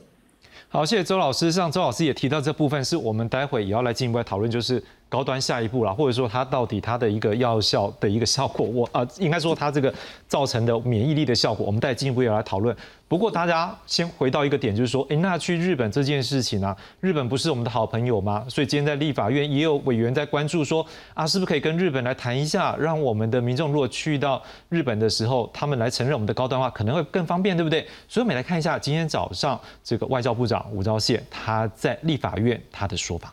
[0.69, 1.51] 好，谢谢周老师。
[1.51, 9.93] 像周老师也提到这部分，是我们待会也要来进一步来讨论，就是高端下一步啦，或者说它到底它的一个药效的一个效果，我啊应该说它这个
[10.27, 12.77] 造成的免疫力的效果，我们待进一步要来讨论。
[13.09, 18.45] 不过大家先回到一个点，就是说，诶，那去日本这件事情啊，日本不是我们的好朋友吗？
[18.49, 27.87] 所以今天在立法院也有委员在关注说，啊，是不是可以跟日本来谈一下，让我们的民众如果去到日本的时候，他们来承认我们的高端化，可能会更方便，对不对？
[28.09, 33.33] 所以我们来看一下今天早上这个外交部长吴钊燮他在立法院他的说法。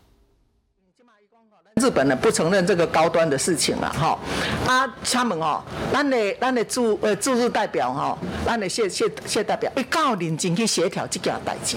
[1.75, 4.17] 日本呢不承认这个高端的事情了哈，
[4.67, 11.75] 啊，他们哦，咱的咱的驻呃驻日代表哈，咱的谢谢谢代表，一到认真去协调这件代志。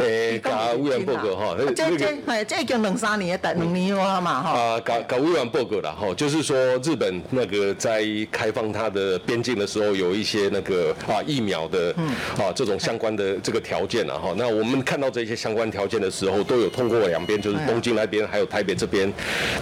[0.00, 4.50] 诶，甲委员报告哈，这这哎，这已经两三年的两年了嘛哈。
[4.50, 11.94] 啊，甲甲委员报告了哈，就是说日本那个在开放它的边境的时候，有一些那个啊疫苗的
[12.38, 14.34] 啊这种相关的这个条件了哈。
[14.36, 19.12] 那我们看到这些相关条件的时候，都有通过两边，就是东京那边还有台北这边。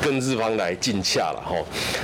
[0.00, 1.56] 跟日方来竞洽了哈，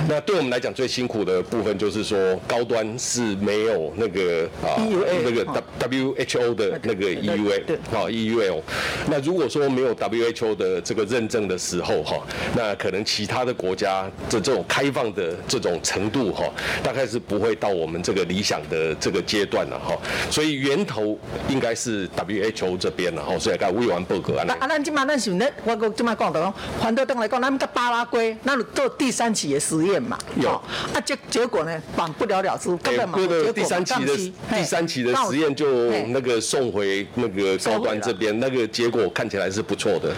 [0.07, 4.77] 那对我们来讲最辛苦的部分就是说高端是没有那个啊
[5.23, 5.45] 那个
[5.79, 8.61] W H O 的那个 EUA 好 EUL，
[9.09, 12.21] 那如果说没有 W H O 的这个认证的时候哈，
[12.55, 16.45] 那可能其他的国家的这种开放的这种程度哈，
[16.83, 19.97] 大概是不会到我们这个理想的这个阶段了哈，
[20.29, 24.45] 所以源头应该是 W H O 这边了哈，所以该未完不可啊。
[24.59, 30.49] 啊，咱今嘛咱想咧，我今嘛讲到讲，反对党来讲，咱们跟巴拉圭那做第三期的实验嘛，有。
[30.49, 30.63] 啊
[31.05, 34.15] 结结果呢，绑不了了之，根本嘛，结果第三期的
[34.49, 40.15] 第三期的实验就那个送回那个高端这边，那个结果看起来是不错的。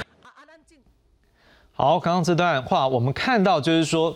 [1.73, 4.15] 好，刚刚这段话我们看到就是说，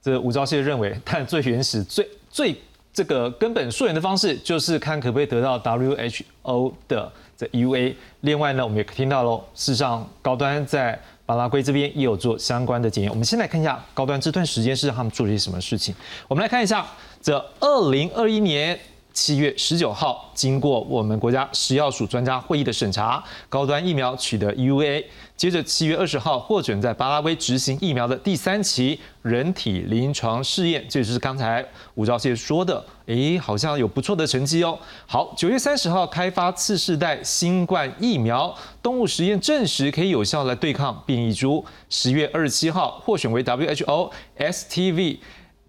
[0.00, 2.56] 这吴钊燮认为，但最原始、最最
[2.92, 7.96] 这个根本溯源的方式，就是看可不可以得到 WHO 的这 UA。
[8.20, 13.10] 另外呢，我们也听到喽，事实上高端在巴拉圭这边也有做相关的检验。
[13.10, 15.92] 我们先来看一下高端这段时间是他们做了些什么事情。
[16.28, 16.86] 我们来看一下，
[17.20, 18.78] 这二零二一年。
[19.16, 25.02] 七月十九号，经过我们国家食药署专家会议的审查，高端疫苗取得 EUA。
[25.34, 34.78] 接着七月二十号，获准在巴拉圭执行疫苗的第三期人体临床试验，这就是刚才吴兆燮说的，诶，好像有不错的成绩哦。
[35.06, 41.64] 好，九月三十号开发次世代新冠疫苗，动物实验证实可以有效来对抗变异株。
[41.88, 45.16] 十月二十七号，获选为 WHO STV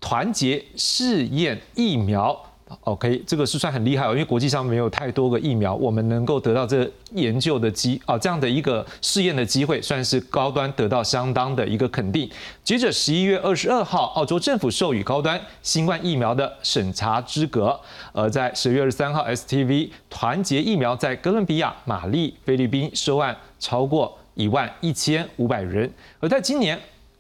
[0.02, 2.38] 团结试验疫苗。
[2.82, 12.30] OK，这个是算很厉害哦，因为国际上没有太多个疫苗，我们能够得到这研究的机啊这样的一个试验的机会，算是高端得到相当的一个肯定。
[12.64, 17.80] 接着十一月二十二号，澳洲政府授予高端新冠疫苗的审查资格。
[18.12, 25.90] 而在十月二十三号，STV 团结疫苗在哥伦比亚、马利、菲律宾收案超过一万一千五百人。
[26.20, 26.78] 而在今年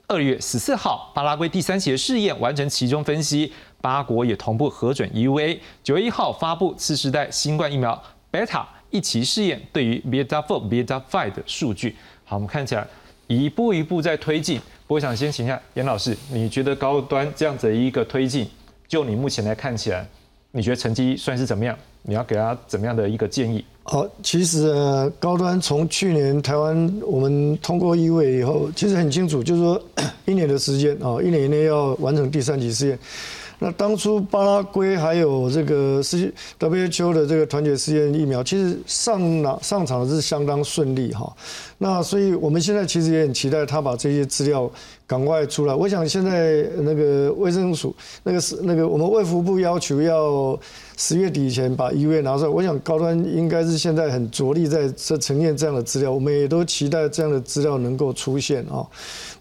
[0.09, 3.51] 二月十四号，巴拉圭第三期的试验完成其中分析。
[3.81, 5.59] 八国也同步核准 EUA。
[5.83, 11.93] 九月一号发布次世代新冠疫苗 Beta 一期试验对于 Beta Four、Beta Five 的数据。
[12.23, 12.87] 好，我们看起来
[13.27, 14.61] 一步一步在推进。
[14.87, 18.49] 我想先请一下严老师，你觉得高端这样子一个推进，
[18.87, 20.07] 就你目前来看起来，
[20.51, 21.77] 你觉得成绩算是怎么样？
[22.03, 23.65] 你要给他怎么样的一个建议？
[23.89, 24.69] 好，其实
[25.17, 29.81] 高端从去年台湾我们通过 EUA 以后，其实很清楚，就是说
[30.27, 32.99] 一年的时间啊，一年以内要完成第三期试验。
[33.59, 41.33] 那当初巴拉圭还有这个是 WHO 的这个团结试验疫苗，其实上哪上场是相当顺利哈。
[41.77, 44.69] 那所以我们现在其实也很期待他把这些资料
[45.07, 45.73] 赶快出来。
[45.73, 50.59] 我想现在那个卫生署那个是那个我们卫福部要求要
[50.97, 58.85] 十月底以前把 EUA 拿出来，我想高端应该是现在很着力在这呈现这样的资料，我们也都期待这样的资料能够出现啊。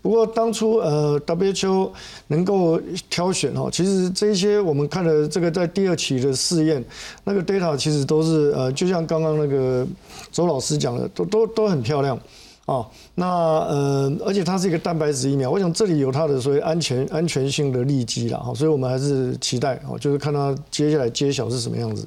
[0.00, 1.90] 不过当初呃 WHO
[2.28, 6.84] 能够挑选哦，其实这些我们看的这个在第二期的试验，
[7.24, 9.84] 那个 data 其实都是呃，就像刚刚那个
[10.30, 12.16] 周老师讲的，都都都很漂亮。
[12.66, 22.06] 哦，那呃，而且它是一个蛋白质疫苗，我想这里有它的所谓安全安全性的利基了哈，所以我们还是期待哦，就是看它接下来揭晓是什么样子。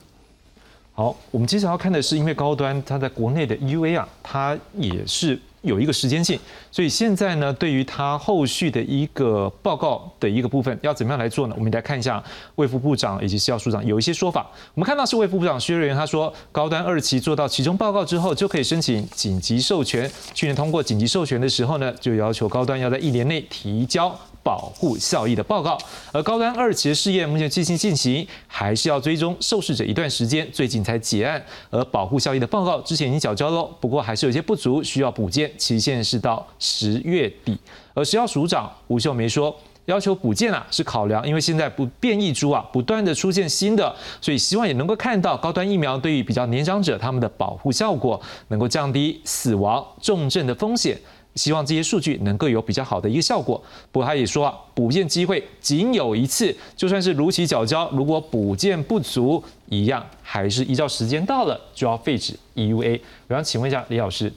[0.94, 5.40] 好，我们接下来要看的是，因为高端它在国内的 U A 啊，它也是。
[5.62, 6.40] 有一个时间性，
[6.72, 11.56] 所以现在呢，对于他后续的一个报告的一个部分，要怎么样来做呢？
[11.58, 12.24] 我们来看一下
[12.56, 14.50] 魏副部长以及食药署长有一些说法。
[14.74, 20.10] 我们看到是魏副部长薛瑞元他说，高端二期做到其中报告之后，就可以申请紧急授权。
[20.34, 24.18] 去年通过紧急授权的时候呢，就要求高端要在一年内提交。
[24.50, 25.78] 保护效益的报告，
[26.12, 31.40] 而高端二期的试验目前进行进行，还是要追踪受试者一段时间，最近才结案。
[31.70, 37.56] 而保护效益的报告之前已经缴交喽，不过还是有些不足，需要补件，期限是到十月底。
[37.94, 50.98] 而食药署长吴秀梅说，要求补件啊是考量，因为现在不变异株啊不断的出现新的，所以希望也能够看到高端疫苗对于比较年长者他们的保护效果，能够降低死亡重症的风险。
[51.36, 53.62] 希望这些数据能够有比较好的一个效果。
[53.92, 63.00] 不过他也说啊，补件机会仅有一次，就算是如期缴交，如果补件不足，一样还是依照时间到了就要废止 EUA。
[63.28, 64.32] 我想请问一下李老师，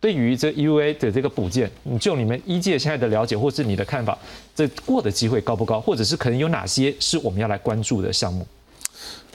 [0.00, 1.70] 对于这 EUA 的这个补件，
[2.00, 4.18] 就你们一届现在的了解或是你的看法，
[4.54, 8.46] 这过的机会高不高，或者是可能有哪些是我们要来关注的项目？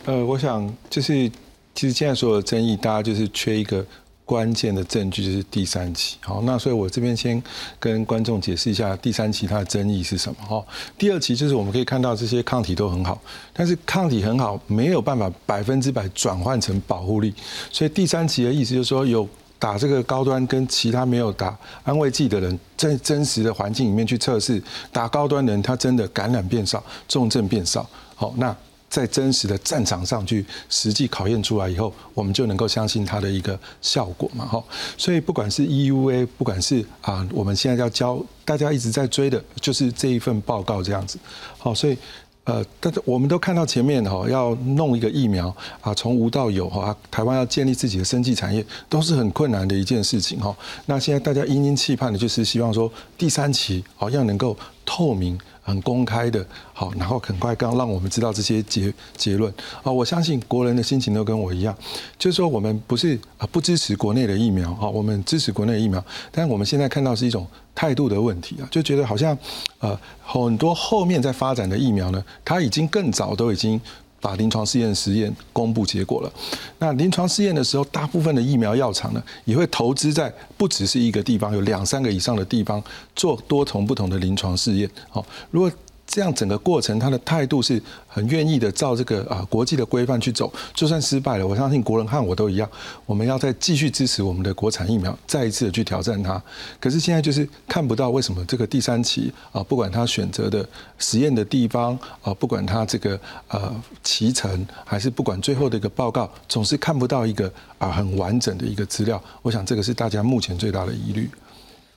[0.05, 1.29] 呃，我想就是
[1.73, 3.85] 其实现在所有的争议，大家就是缺一个。
[4.25, 7.41] 关键的证据就是第三期，好，那所以我这边先
[7.79, 10.65] 跟观众解释一下第三期它的争议是什么哈。
[10.97, 13.21] 第二期就是我们可以看到这些抗体都很好，
[13.51, 17.33] 但是抗体很好没有办法百分之百转换成保护力，
[17.69, 19.27] 所以第三期的意思就是说有
[19.59, 24.61] 打这个高端跟其他没有打安慰剂的人在真实的环境里面去测试，
[24.91, 28.55] 打高端的人他真的感染变少，重症变少，好那。
[28.93, 34.63] 在真实的战场上去实际考验出来以后，我们就能够相信它的一个效果嘛，哈。
[34.95, 41.17] 所以不管是 EUA，不管是啊，我们现在要教大家一直在追的，就是这一份报告这样子。
[41.57, 41.97] 好，所以
[42.43, 45.47] 呃，大家我们都看到前面哈，要弄一个疫苗
[45.81, 50.55] 啊，从无到有哈，台湾要建立自己的生技产业，都是很困难的一件事情哈。
[50.85, 54.55] 那现在大家殷殷期盼的就是希望说第三期好像能够
[54.85, 55.39] 透明。
[55.65, 59.49] 很公开的，好，然后很快刚让我们知道这些结结论
[59.81, 59.89] 啊！
[59.89, 61.73] 我相信国人的心情都跟我一样，
[62.19, 66.03] 就是说我们不是啊不支持国内的疫苗啊，我们支持国内疫苗，
[66.33, 69.37] 但我们现在看到是一种态度的问题啊，就觉得好像
[69.79, 73.79] 呃很多后面在发展的疫苗呢，它已经更早都已经。
[74.23, 76.33] 把临床试验实验公布结果了。
[76.79, 82.81] 那临床试验的时候，大部分的疫苗药厂呢，也会投资在不只是一个地方，有两三个以上的地方
[83.13, 84.89] 做多重不同的临床试验。
[85.09, 85.69] 好，如果
[86.05, 90.51] 这样整个过程，他的态度是很愿意的，照这个啊国际的规范去走。
[90.73, 92.69] 就算失败了，我相信国人和我都一样，
[93.05, 96.41] 我们要再继续支持我们的国产疫苗，再一次的去挑战它。
[96.79, 100.67] 可是现在就是看不到为什么这个第三期啊，不管他选择的
[100.99, 103.73] 实验的地方啊，不管他这个呃
[104.03, 109.19] 脐程，还是不管最后的一个报告，总是看不到一个啊很完整的一个资料。
[109.41, 111.29] 我想这个是大家目前最大的疑虑。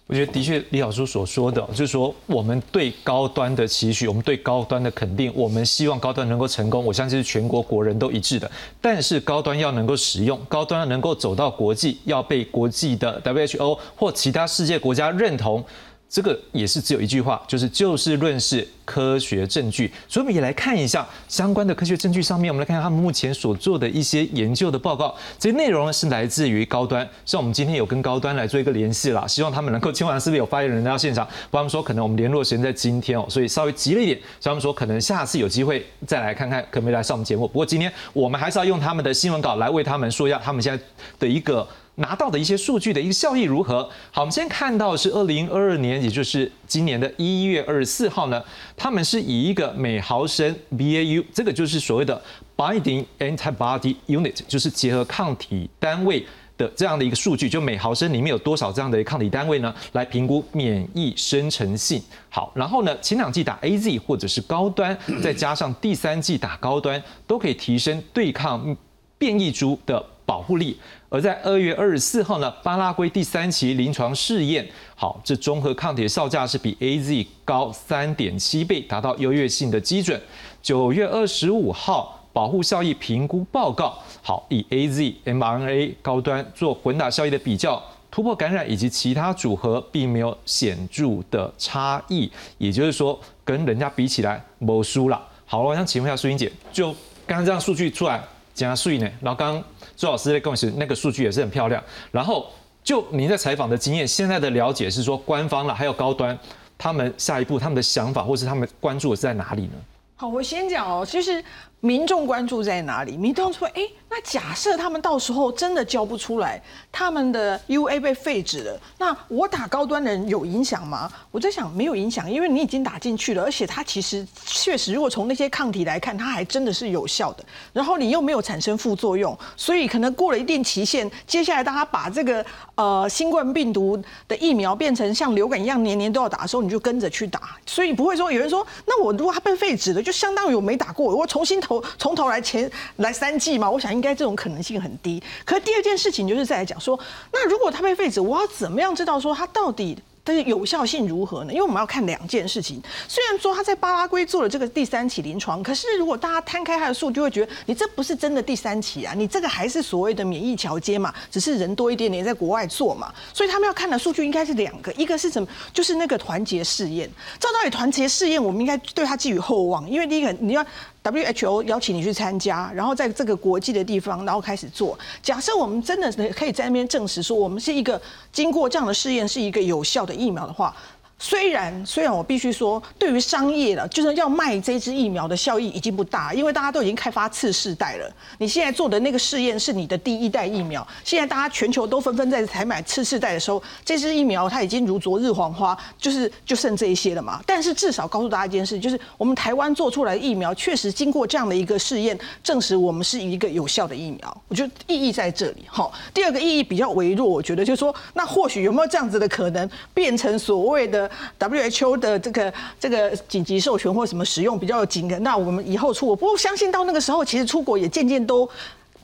[0.09, 8.48] 我觉得的确，李老师所说的，就是说我们对高端的期许，我们对高端的肯定，我们希望高端能够成功，我相信是全国国人都一致的。
[8.80, 15.64] 但是高端要能够使用，高端要能够走到国际，要被国际的 WHO 或其他世界国家认同。
[16.09, 19.92] 这个也是只有一句话，就是就事论事，科学证据。
[20.09, 25.14] 所以我们也来看一下相关的科学证据上面，我们来看看他们目前所做的一些研究的报告。
[25.38, 31.26] 这些内容呢是来自于高端，像我们今天有跟高端来做一个联系啦，希望他们能够今晚是不是有发言人来到现场？
[31.50, 34.16] 不他们说可能我们联络时间在今天哦，所以稍微急了一点。
[34.40, 37.48] 所以他们说可能下次有机会再来看看可不可以来上我们节目。
[37.48, 40.82] 不过今天我们还是要用他们的新闻稿来为他们说一下他们现在
[41.18, 41.66] 的一个。
[41.97, 43.82] 拿到的一些数据的一个效益如何？
[44.11, 48.42] 好，我们先看到是二零二二年，也就是今年的一月二十四号呢，
[48.76, 52.22] 他们是以一个每毫升 BAU，这个就是所谓的
[52.55, 56.22] binding antibody unit，就是结合抗体单位
[56.59, 62.03] 的这样的一个数据，就每毫升里面有多少这样的抗体单位呢，来评估免疫生成性。
[62.28, 68.76] 好，然后呢，前两剂打 AZ 或者是高端，再加上第三剂打高端，都可以提升对抗
[69.16, 70.05] 变异株的。
[70.26, 70.76] 保护力。
[71.09, 80.20] 而在二月二十四号呢，巴拉圭第三期临床试验，好，这综合抗体的效价是比 A Z 高三点七倍，达到优越性的基准。
[80.61, 87.80] 九月二十五号，保护效益评估报告，好，以 A Z mRNA 高端做混打效益的比较，
[88.11, 92.28] 突破感染以及其他组合并没有显著的差异，
[92.59, 95.22] 也就是说，跟人家比起来，没输了。
[95.44, 96.92] 好，我想请问一下苏英姐，就
[97.26, 98.20] 刚刚这样数据出来，
[98.52, 99.09] 加税呢？
[99.20, 99.62] 然后刚
[99.97, 101.82] 周老师在跟我说，那个数据也是很漂亮。
[102.12, 102.49] 然后
[102.84, 106.38] 就您在采访的经验，现在的了解是说，官方了还有高端，
[106.76, 109.72] 他们下一步他们的想法，或是他们关注的是在哪里呢？
[110.14, 111.42] 好，我先讲哦，其实
[111.81, 113.16] 民众关注在哪里？
[113.16, 116.61] 民众说，哎，那假设他们到时候真的交不出来，
[116.91, 121.09] 他们的 UA 被废止了，那我打高端的人有影响吗？
[121.31, 127.45] 我在想，没有影响，因为你已经打进去了，而且它其实确实，如果从那些抗体来看，它还真的是有效的。
[127.74, 137.57] 然后你又没有产生副作用，所以可能过了一定期限，接下来当他把这个呃新冠病毒的疫苗变成像流感一样年年都要打的时候，你就跟着去打。
[137.66, 140.03] 所以不会说有人说，那我如果它被废止了。
[140.07, 145.20] 就相当于我没打过，我重新投从头来前来三季嘛，我想应该这种可能性很低。
[145.44, 146.96] 可是第二件事情就是再来讲说，
[147.32, 149.98] 那如果他被废止，我要怎么样知道说他到底？
[150.28, 151.52] 但是有效性如何呢？
[151.52, 152.82] 因为我们要看两件事情。
[153.06, 163.14] 虽然说他在巴拉圭做了这个第三期临床，可是如果大家摊开他的数据，会觉得你这不是真的第三期啊，你这个还是所谓的免疫桥接嘛，只是人多一点点在国外做嘛。
[163.32, 165.46] 所以他们要看的数据应该是两个，一个是什么？
[165.72, 167.08] 就是那个团结试验。
[167.38, 170.66] 照道理团结试验，我们应该对他寄予厚望，因为第一个你要。
[171.11, 174.98] WHO 邀请你去参加，然后在这个国际的地方，然后开始做。
[175.22, 178.00] 假设我们真的可以在那边证实说，我们是一个
[178.32, 180.74] 经过这样的试验，是一个有效的疫苗的话。
[181.18, 188.10] 虽然虽然我必须说，对于商业的，就是要卖这支疫苗的效益已经不大，因为大家都已经开发次世代了。
[188.36, 197.40] 你现在做的那个试验是你的第一代疫苗，现在大家全球都纷纷在采买次世代的时候，这支疫苗它已经如昨日黄花，就是就剩这一些了嘛。
[197.46, 204.42] 但是至少告诉大家一件事，就是我们台湾做出来的疫苗确实经过这样的一个试验，证实我们是一个有效的疫苗。
[204.48, 205.64] 我觉得意义在这里。
[205.66, 211.05] 好，第二个意义比较微弱，我觉得就是说，那或许有没有这样子的可能，变成所谓的。
[211.38, 218.48] WHO 的这个这个紧急授权或什么使用比较紧的，那我们以后出国，不过相信到那个时候，其实出国也渐渐都。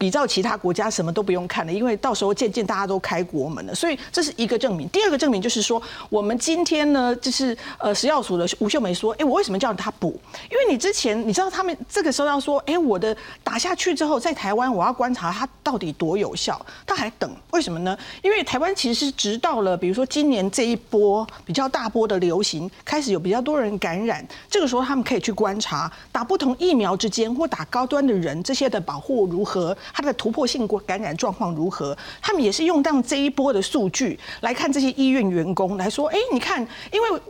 [0.02, 4.88] 比照其他国家，什么都不用看了，因为到时候渐渐大家都开国门了，所以这是一个证明。
[4.88, 5.80] 第二个证明就是说，
[6.10, 10.20] 我们今天呢，就是呃食药署的吴秀梅说，哎，我为什么叫他补？
[10.50, 17.96] 因为你之前你知道他们这个时候要说，哎，我的打下去之后，在台湾我要观察它到底多有效，他还等，为什么呢？
[18.22, 29.76] 因为台湾其实是直到了，比如说今年这一波比较大波的流行开始有比较多人感染，这个时候他们可以去观察打不同疫苗之间或打高端的人这些的保护如何。
[29.92, 31.96] 他的突破性感染状况如何？
[32.20, 37.20] 他们也是用这样这一波的数据来看这些医院员工来说，哎，你看，因为。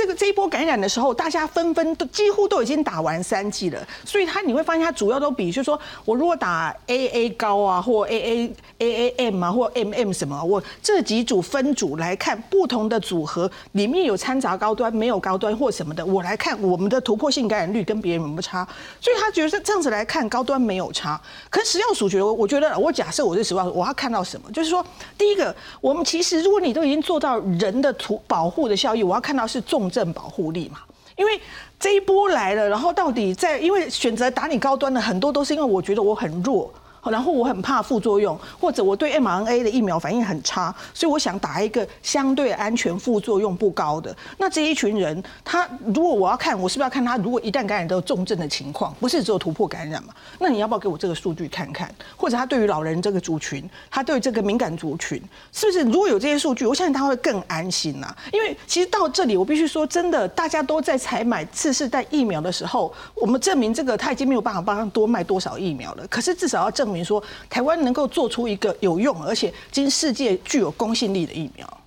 [0.00, 18.66] 这个这一波感染的时候，大家纷纷都几乎都已经打完三剂了，所以它你会发现它主要都比，就是说我如果打 A A 高啊，或 A A A A M 啊，或 M M 什么，我这几组分组来看不同的组合里面有掺杂高端没有高端或什么的，我来看我们的突破性感染率跟别人有没有差，
[19.02, 21.20] 所以他觉得这样子来看高端没有差，
[21.50, 24.50] 可是食药署觉得，我觉得我假设我是食药署，我要看到什么？
[24.50, 24.82] 就是说
[25.18, 29.89] 第一个，我们其实如果你都已经做到人的图保护的效益，我要看到是重。
[29.90, 30.78] 正保护力嘛，
[31.16, 31.40] 因为
[31.78, 36.72] 这一波来了，然后到底在，因为选择打你高端的很多都是因为我觉得我很弱。
[37.08, 44.14] 然后我很怕副作用，或者我对 mRNA 的疫苗反应很差，所以我想打一个相对安全、副作用不高的。
[44.38, 50.12] 那这一群人，他如果我要看，我是不是要看他如果一旦感染都有重症的情况，不是只有突破感染嘛？
[50.38, 51.90] 那你要不要给我这个数据看看？
[52.16, 55.22] 或者他对于老人这个族群，他对这个敏感族群，
[55.52, 58.14] 是不是如果有这些数据，我相信他会更安心呐。
[58.30, 66.06] 因为其实到这里，我必须说，真的，大家都在采买次世代疫苗的时候，我们证明这个他已经没有办法帮他多卖多少疫苗了。
[66.08, 66.89] 可是至少要证。
[66.90, 71.79] 证明说台湾能够做出一个有用而且经世界具有公信力的疫苗。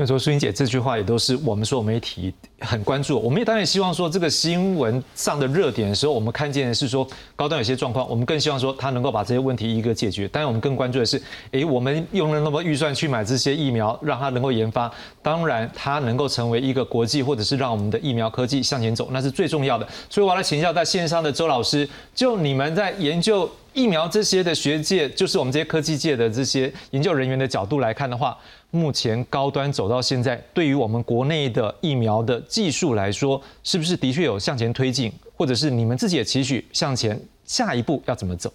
[0.00, 3.20] 没错，苏英姐这句话也都是我们所有媒体很关注。
[3.20, 10.26] 我们也当然希望说，这个新闻上的热点的时候，我们看见的是说高端有些状况，我们更希望说他能够把这些问题一个解决。
[10.28, 11.22] 当然，我们更关注的是，
[11.52, 14.90] 哎，我们用了那么预算去买这些疫苗，让它能够研发，
[15.20, 19.86] 当然它能够成为一个国际，或者是让我们的疫苗科技向前走，那是最重要的。
[20.08, 23.50] 所以我来请教在线上的周老师，就你们在研究。
[23.72, 28.36] 疫苗这些的学界，就是我们这些科技界的这些研究人员的角度来看的话，
[28.70, 38.52] 目前高端走到现在，对于我们国内的疫苗的技术来说，是不是的确有向前推进，或者是你们自己也期许向前下一步要怎么走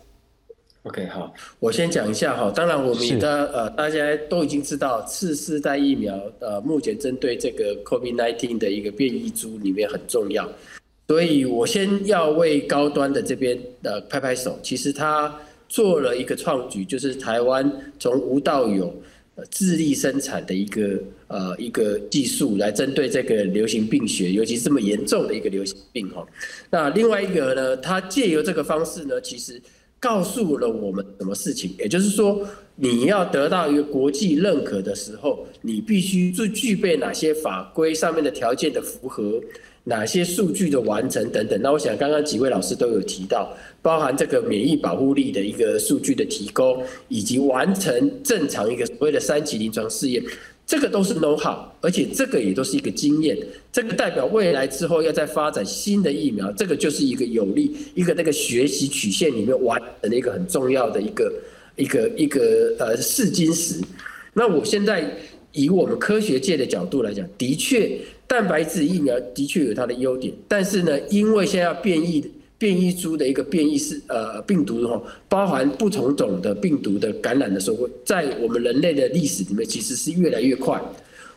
[0.83, 2.51] ？OK，好，我先讲一下哈。
[2.55, 10.47] 当然，我们的呃，大家都已经知道，次世代疫苗呃，目前针对这个 COVID-19 的一个变异株里面很重要。
[11.07, 14.57] 所以我先要为高端的这边呃拍拍手。
[14.61, 15.35] 其实他
[15.67, 18.93] 做了一个创举，就是台湾从无到有，
[19.51, 26.25] 自力生产的一个呃一个技术，来针对这个流行病学，尤其这么严重的一个流行病哈。
[26.69, 29.61] 那另外一个呢，他借由这个方式呢，其实。
[29.97, 31.73] 告诉了我们什么事情？
[31.79, 39.41] 也就是说，你要得到一个国际认可的时候，你必须具具备哪些法规上面的条件的符合，
[39.85, 41.59] 哪些数据的完成等等。
[41.61, 50.21] 那我想刚刚几位老师都有提到，包含这个免疫保护力的一个数据的提供，以及完成正常一个所谓的三级临床试验。
[50.67, 53.37] 这个都是 know how，而且这个也都是一个经验。
[53.71, 61.33] 这个代表未来之后要再发展新的疫苗，这个就是一个有利一个那个学习曲线里面完成的一个很重要的一个
[61.75, 63.79] 一个一个呃试金石。
[64.33, 65.07] 那我现在
[65.51, 67.95] 以我们科学界的角度来讲，的确
[68.27, 72.31] 蛋白质疫苗的确有它的优点，但是呢，因为现在要变异。
[72.57, 80.81] 变异株的一个变异是呃病毒哈，包含不同种的病毒的感染的时候，在我们人类的历史里面其实是越来越快。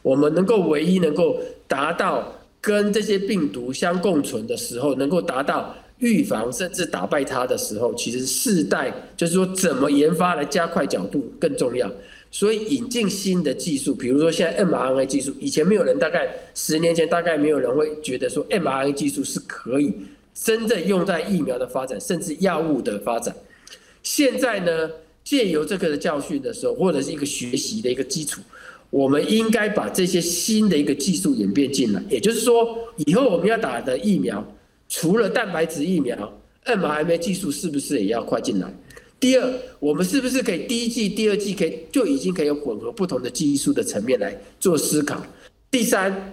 [0.00, 1.36] 我们能够唯一能够
[1.66, 11.90] 达到跟这些病毒相共存的时候，能够达到预防甚至打败它的时候，其实世代就是说怎么研发来加快角度更重要。
[12.30, 19.92] 所以引进新的技术，比如说现在 mRNA 技术，以前没有人大概十年前大概没有人会觉得说 mRNA 技术是可以。
[20.40, 23.34] 真正用在疫苗的发展，甚至药物的发展，
[24.04, 24.88] 现在呢，
[25.24, 28.40] 借由这个的教训的时候，或者是一个学习的一个基础，
[28.88, 32.00] 我们应该把这些新的一个技术演变进来。
[32.08, 34.46] 也就是说，以后我们要打的疫苗，
[34.88, 38.72] 除了蛋白质疫苗，mRNA 技术是不是也要快进来？
[39.20, 45.22] 第二，我们是不是可以第一季、第二季可以就已经可以混合不同的技术的层面来做思考？
[45.70, 46.32] 第三。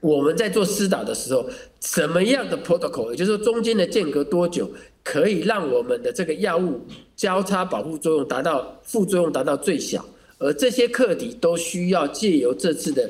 [0.00, 1.48] 我们在做施导的时候，
[1.80, 4.68] 什么样的 protocol，也就是说中间的间隔多久，
[5.04, 6.80] 可以让我们的这个药物
[7.14, 10.04] 交叉保护作用达到副作用达到最小，
[10.38, 13.08] 而这些课题都需要借由这次的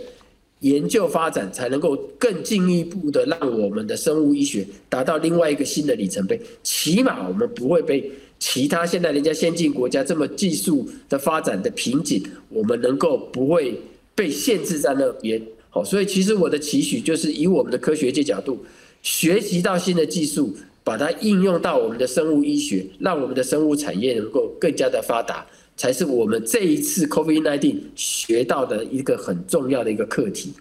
[0.60, 6.38] 研究发展，才能够更进一步的让我们的生物医学达到另外一个新的里程碑。
[6.62, 8.12] 起码我们不会被
[8.42, 13.80] 其他现在人家先进国家这么技术的发展的瓶颈，我们能够不会
[14.16, 15.40] 被限制在那边。
[15.70, 18.58] 好，所以其实我的期许就是以我们的科学界角度，
[19.00, 30.52] 学习到新的技术，把它应用到我们的生物医学，让我们的生物产业能够更加的发达，才是我们这一次 COVID-19 学到的一个很重要的一个课题。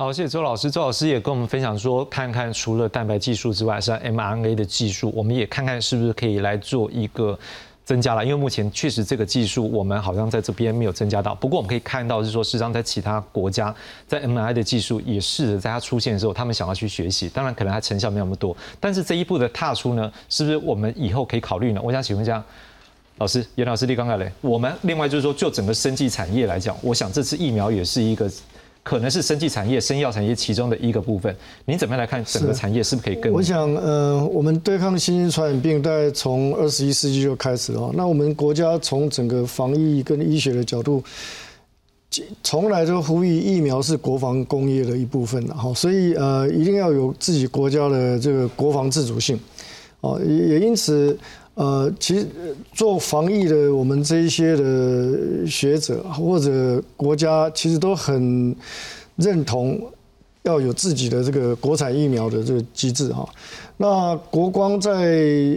[0.00, 0.70] 好，谢谢周老师。
[0.70, 7.36] 周老师也跟我们分享说，看看除了蛋白技术之外，像 mRNA 的技术，我们也看看是不是可以来做一个。
[7.84, 11.34] 增加了，因为目前确实这个技术我们好像在这边没有增加到。
[11.34, 13.74] 不过我们可以看到是说事，实上在其他国家，
[14.06, 17.28] 在 m i 的技术也试着在它出现的时候，他们想要去学习。
[17.30, 21.80] 当然可能它成效没有那么多，但是这一步的踏出呢，是不是我们以后可以考虑呢？
[21.82, 22.44] 我想请问一下
[23.16, 28.30] 老师，严老师，你刚才嘞，我们另外就是说，就整个生技产业来讲，我想这次疫苗也是一个。
[28.88, 31.36] 可能是生技产业、生药产业其中的一个部分。
[31.66, 33.30] 您怎么样来看整个产业是不是可以更？
[33.30, 37.90] 我想，呃，我们对抗新型传染病，大概从二十一世纪就开始了。
[37.92, 41.04] 那我们国家从整个防疫跟医学的角度，
[42.42, 45.70] 从来都呼吁疫苗是国防工业的一部分的哈。
[45.74, 49.38] 所以，呃，一定要有自己国家的这个国防自主性。
[50.00, 51.14] 哦，也因此。
[51.58, 52.24] 呃，其实
[52.72, 58.54] 做防疫的我们这一些的学者或者国家，其实都很
[59.16, 59.76] 认同
[60.44, 63.28] 要有自己的这个国产疫苗的这个机制哈。
[63.76, 64.90] 那国光在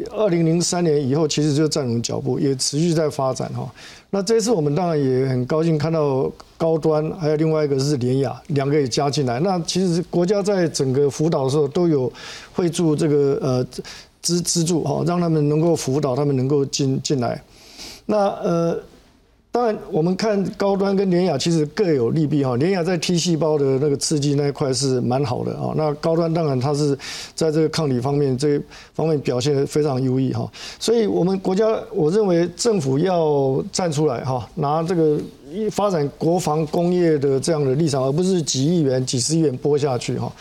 [0.09, 3.71] 二零零三年以后，其实就站稳脚步，也持续在发展哈。
[4.09, 9.39] 那这次我们当然也很高兴看到高端，还有另外一个是联雅，两个也加进来。
[9.41, 12.11] 那其实国家在整个辅导的时候都有
[12.53, 13.63] 会助这个呃。
[14.21, 17.41] 资资助哈，让他们能够辅导，他们能够进进来。
[18.05, 18.79] 那呃，
[19.51, 22.55] 当然我们看高端跟联雅其实各有利弊哈。
[22.55, 25.73] 联雅在 T 细胞的那个刺激那一块是蛮好的啊。
[25.75, 26.97] 那高端当然它是
[27.35, 28.61] 在这个抗体方面这
[28.93, 30.49] 方面表现非常优异哈。
[30.79, 35.19] 所以我们国家我认为政府要站出来哈，拿这个。
[35.69, 40.31] 发展国防工业的这样的立场，而不是几亿元、几十亿元拨下去哈。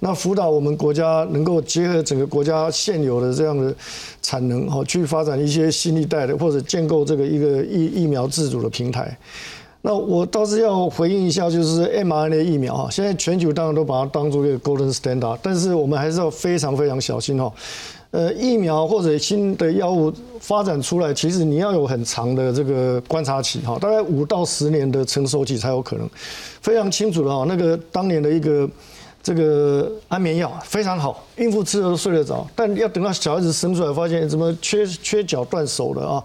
[0.00, 3.74] 那辅导我们国家能够结合整个国家现有的这样的
[4.22, 9.16] 产能哈，去发展一些新一代的，或者建构这个一个疫疫苗自主的平台。
[9.82, 17.52] 那我倒是要回应一下，就是 mRNA 疫苗哈，现在全球当然都把它当做一个 golden standard，但是我们还是要非常非常小心哈。
[18.16, 20.10] 呃，疫苗或者新的药物
[20.40, 26.08] 发展出来，其实你要有很长的这个观察期哈，大概五到十年的成熟期才有可能。
[26.62, 28.66] 非常清楚的哈，那个当年的一个
[29.22, 36.24] 这个安眠药非常好，孕妇吃了都睡得着，但要等到小孩子生出来，发现怎么缺缺脚断手了啊？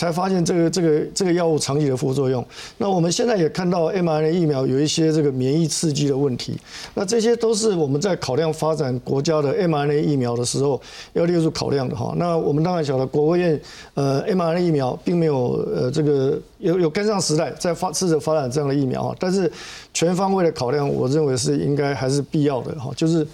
[0.00, 2.42] 才发现这个这个这个药物长期的副作用。
[2.78, 6.58] 那我们现在也看到 mRNA 疫苗有一些这个免疫刺激的问题。
[6.94, 10.80] 那这些都是我们在考量发展国家的 mRNA 疫苗的时候
[11.12, 12.14] 要列入考量的哈。
[12.16, 13.60] 那我们当然晓得国务院
[13.92, 19.52] 呃 mRNA 疫苗并没有呃这个有有跟上时代在发试着发展这样的疫苗哈，但是
[19.92, 23.26] 全方位的考量，我认为是应该还是必要的哈，就是。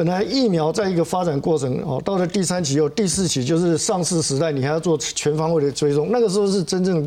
[0.00, 7.06] 本来疫苗在一个发展过程哦，到了第三期后，第四期就是上市时代，你还要做全方位的追踪，那个时候是真正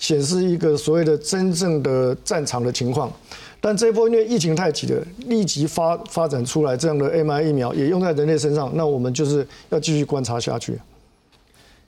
[0.00, 3.08] 显示一个所谓的真正的战场的情况。
[3.60, 10.72] 但这一波因为疫情太急了，立即发发展出来这样的 m i 疫苗，也用在人类身上，那我们就是要继续观察下去。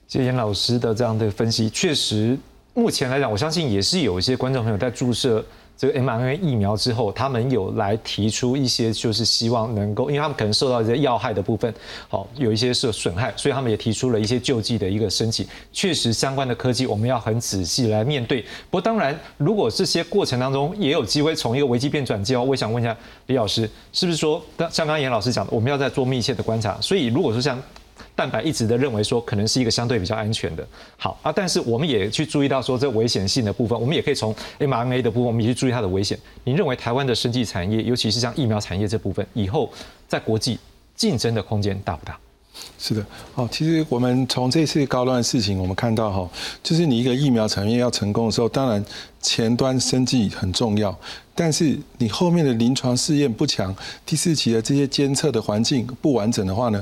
[0.07, 2.37] 谢谢严老师的这样的分析，确实
[2.73, 5.43] 目前来讲，我相信也是有一些观众朋友在注射。
[5.77, 11.73] 这个 mRNA 疫苗之后，他们有来提出一些，就是希望能够，因为他们可能受到一些要害的部分，
[12.07, 15.45] 好有一些是损害，所以他们也提出了一些救济的一个申请。
[15.73, 18.41] 确实，相关的科技我们要很仔细来面对。
[18.69, 22.95] 不过，当然，如果这些过程当中也有机会从一个危机变转机哦，我想问一下
[23.27, 26.79] 李老师，是不是说，像刚刚严老师讲的，我们要在做密切的观察？
[26.79, 27.61] 所以，如果说像
[28.15, 30.67] 蛋白一直的认为说可能是一个相对比较安全的，
[30.97, 36.17] 好啊，但是我们也去注意到说这危险性的部分，我们也可以从 mRNA 的部分，我们也去注意它的危险。
[36.43, 39.71] 您认为台湾的生技产业，尤其是像疫苗产业这部分，以后
[40.07, 40.57] 在国际
[40.95, 42.17] 竞争的空间大不大？
[42.79, 46.29] 是的，哦，其实我们从这次高端的事情，我们看到哈，
[46.63, 48.83] 就是你一个疫苗产业要成功的时候，当然
[49.21, 50.97] 前端生技很重要，
[51.33, 53.75] 但是你后面的临床试验不强，
[54.05, 56.81] 第四期的这些监测的环境不完整的话呢？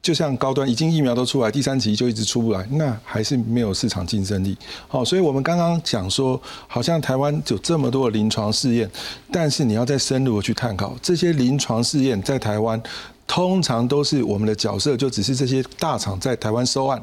[0.00, 4.56] 就像高端已经疫苗都出来，第三期就一直出不来，那还是没有市场竞争力。
[4.86, 8.90] 好，所以我们刚刚讲说，好像台湾有这么多的临床试验，
[9.30, 12.80] 但是你要再深入的去探讨这些临床试验在台湾，
[13.26, 17.02] 通常都是我们的角色就只是这些大厂在台湾收案，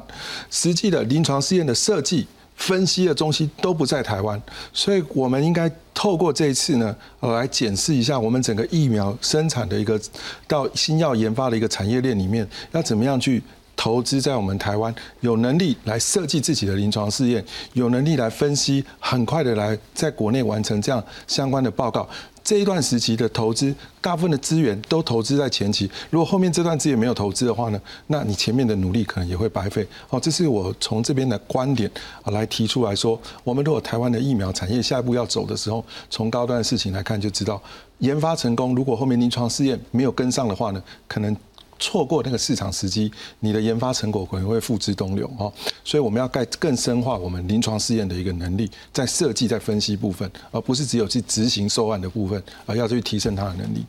[0.50, 2.26] 实际的临床试验的设计。
[2.56, 4.40] 分析的中心都不在台湾，
[4.72, 10.00] 所以我们应该透过这一次呢，呃，来检视一下我们整个疫苗生产的一个
[10.48, 13.42] 到新药研发的一个产业链里面，要怎么样去
[13.76, 17.44] 投资在我们台湾，有能力来设计自己的临床试验，
[17.74, 22.08] 有能力来分析，很快的来在国内完成这样相关的报告。
[22.46, 25.90] 这一段时期的投资，大部分的资源都投资在前期。
[26.10, 29.84] 如果后面这段资源没有投资的话呢，那你前面的努力可能也会白费。
[30.10, 31.90] 哦，这是我从这边的观点
[32.22, 37.60] 啊来提出来说，我们如果台湾的疫苗产业下一步要走的时候，从高端的事情来看就知道，
[37.98, 41.36] 研发成功，如果后面临床试验没有跟上的话呢，可能。
[41.78, 43.10] 错过那个市场时机，
[43.40, 45.52] 你的研发成果可能会付之东流哦。
[45.84, 53.84] 所以我们要盖更深化我们临床试验的一个能力，在设计、在分析部分，而不是只有去执行受案的部分，而要去提升它的能力。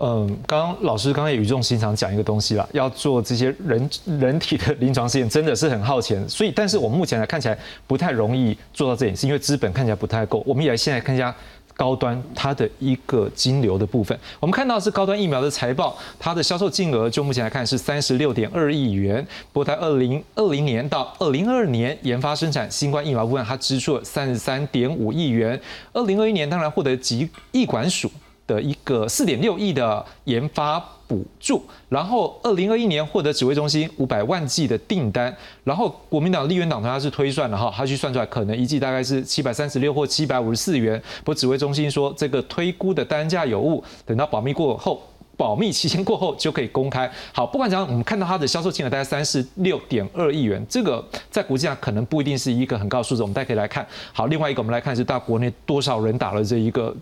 [0.00, 6.28] 嗯，刚刚老师刚才语重心长讲一个东西啦，要做这些人人体的临床试验，真的是很耗钱。
[6.28, 7.56] 所以，但是我目前来看起来
[7.86, 10.42] 不太容易做到这点，是因为资本看起来不太够。
[10.44, 11.34] 我们也现在看一下。
[11.76, 19.26] 高端它的一个金流的部分，我们看到是高端疫苗的财报，它的销售金额就目前来看是三十六点二亿元。
[19.52, 25.60] 不过在二零二零年到二零二二年研发生产新冠疫苗部分，它支出了三十三点五亿元。
[25.92, 28.10] 二零二一年当然获得疾疫管署。
[28.46, 45.02] 的一个四点六亿的研发补助，然后二零二一年获得指挥中心五百万剂的订单，然后国民党立院党团他是推算的哈，他去算出来可能一剂大概是七百三十六或七百五十四元，不过指挥中心说这个推估的单价有误，等到保密过后，
[45.36, 47.10] 保密期限过后就可以公开。
[47.32, 53.86] 好，不管怎样，我们看到它的销售金额大概三十六点二亿元，这个在国际上可能不一定是一个很高数字，我们大家可以来看。
[54.12, 56.94] 好，另外一个我们来看是大国内多少人打了这一个。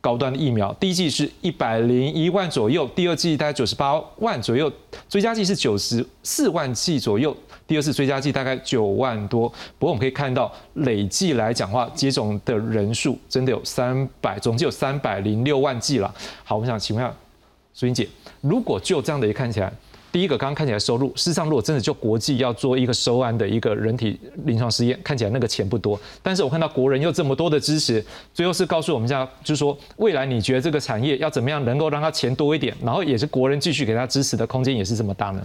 [0.00, 4.72] 高端的疫苗，第一季是一百零一万左右，第二季大概九十八万左右，
[5.08, 7.36] 追加剂是九十四万剂左右，
[7.66, 9.48] 第二次追加剂大概九万多。
[9.78, 16.14] 不过我们可以看到，累计来讲话，接种的人数真的有三百，总计有三百零六万剂了。
[16.44, 17.14] 好，我们想请问一下
[17.74, 18.08] 苏英姐，
[18.40, 19.72] 如果就这样的一看起来。
[20.12, 25.98] 第一个，刚刚看起来收入，事实上，如果真的就国际要做一个收安的一个人体临床试验，看起来那个钱不多。
[26.22, 28.04] 但是我看到国人又这么多的支持，
[28.34, 35.42] 最后是告诉我们家，就是说未来你觉得这个产业要怎么样能够让它钱多一点，然后也是国人继续给他支持的空间也是这么大呢？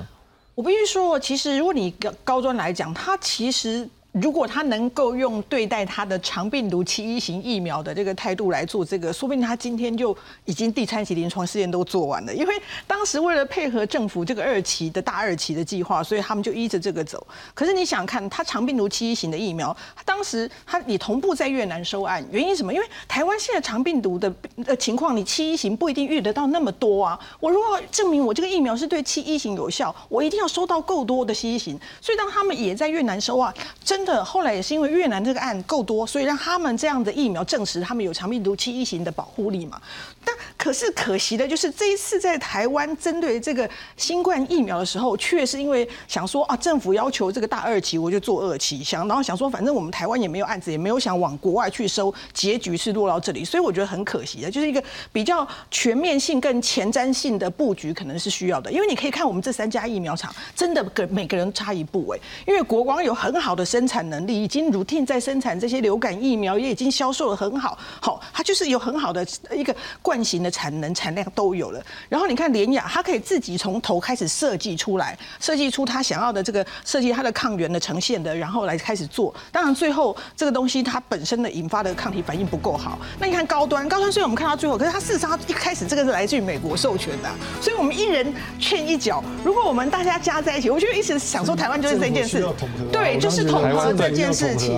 [0.55, 3.88] 我必须说，其实如果你高高端来讲，它其实。
[4.22, 12.34] 如果他能够用对待他的长病毒七一型疫苗的这个态度来做这个，说不定他今天就已经第三期临床试验都做完了。
[12.34, 12.55] 因为
[12.88, 17.28] 当时为了配合政府这个二期的大二期的计划，所以他们就依着这个走。
[17.53, 22.74] 可是你想看，他长病毒七一型的疫苗，当时他你同步在越南收案，原因什么？
[22.74, 24.34] 因为台湾现在长病毒的
[24.66, 27.20] 呃情况，你七一型不一定遇得到那么多啊。
[27.41, 31.78] 我如果证明我这个疫苗是对七一型有效，我一定要收到够多的七一型。
[31.99, 33.53] 所以当他们也在越南收啊，
[33.84, 39.82] 真的后来也是因为越南这个案够多，所以让他们这样的疫苗证实他们有长病毒七一型的保护力嘛。
[40.24, 69.26] 但可是可惜的就是这一次在台湾针对这个新冠疫苗的时候，却是因为想说啊，政府要求这个大二期，我就做二期，想然后想说反正我们台湾也没有案子，也没有想往国外去收，结局是落到这里，所以我觉得很可惜的，就是一个比较全面性、更前瞻性的布局可能是需要的，因为你可以看我们这三家疫苗厂，真的跟每个人差一步哎，因为国光有很好的生产产能力，已经乳天在生产这些流感疫苗，也已经销售的很好，好，它就是有很好的
[69.56, 71.82] 一个惯型的产能、产量都有了。
[72.10, 79.34] 然后你看联雅，它可以自己从头开始设计出来，设计出它想要的这个设计它的抗原的呈现的，然后来开始做。
[79.50, 83.00] 当然最后这个东西它本身的引发的抗体反应不够好。
[83.18, 87.30] 那你看高端，高端虽然我们看到最后，可是它事实上一开始这个是来自于美国授权的，
[87.62, 89.24] 所以我们一人劝一脚。
[89.46, 92.46] 如果我们大家加在一起，我觉得一直想说台湾就是这件事，
[92.91, 94.76] 对，就是统合这件事情。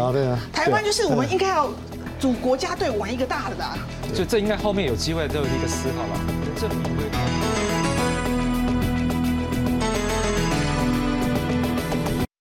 [0.52, 1.70] 台湾就是我们应该要
[2.20, 3.78] 组国家队玩一个大的吧。
[4.14, 6.20] 就这应该后面有机会都有一个思考吧，
[6.60, 7.47] 证明。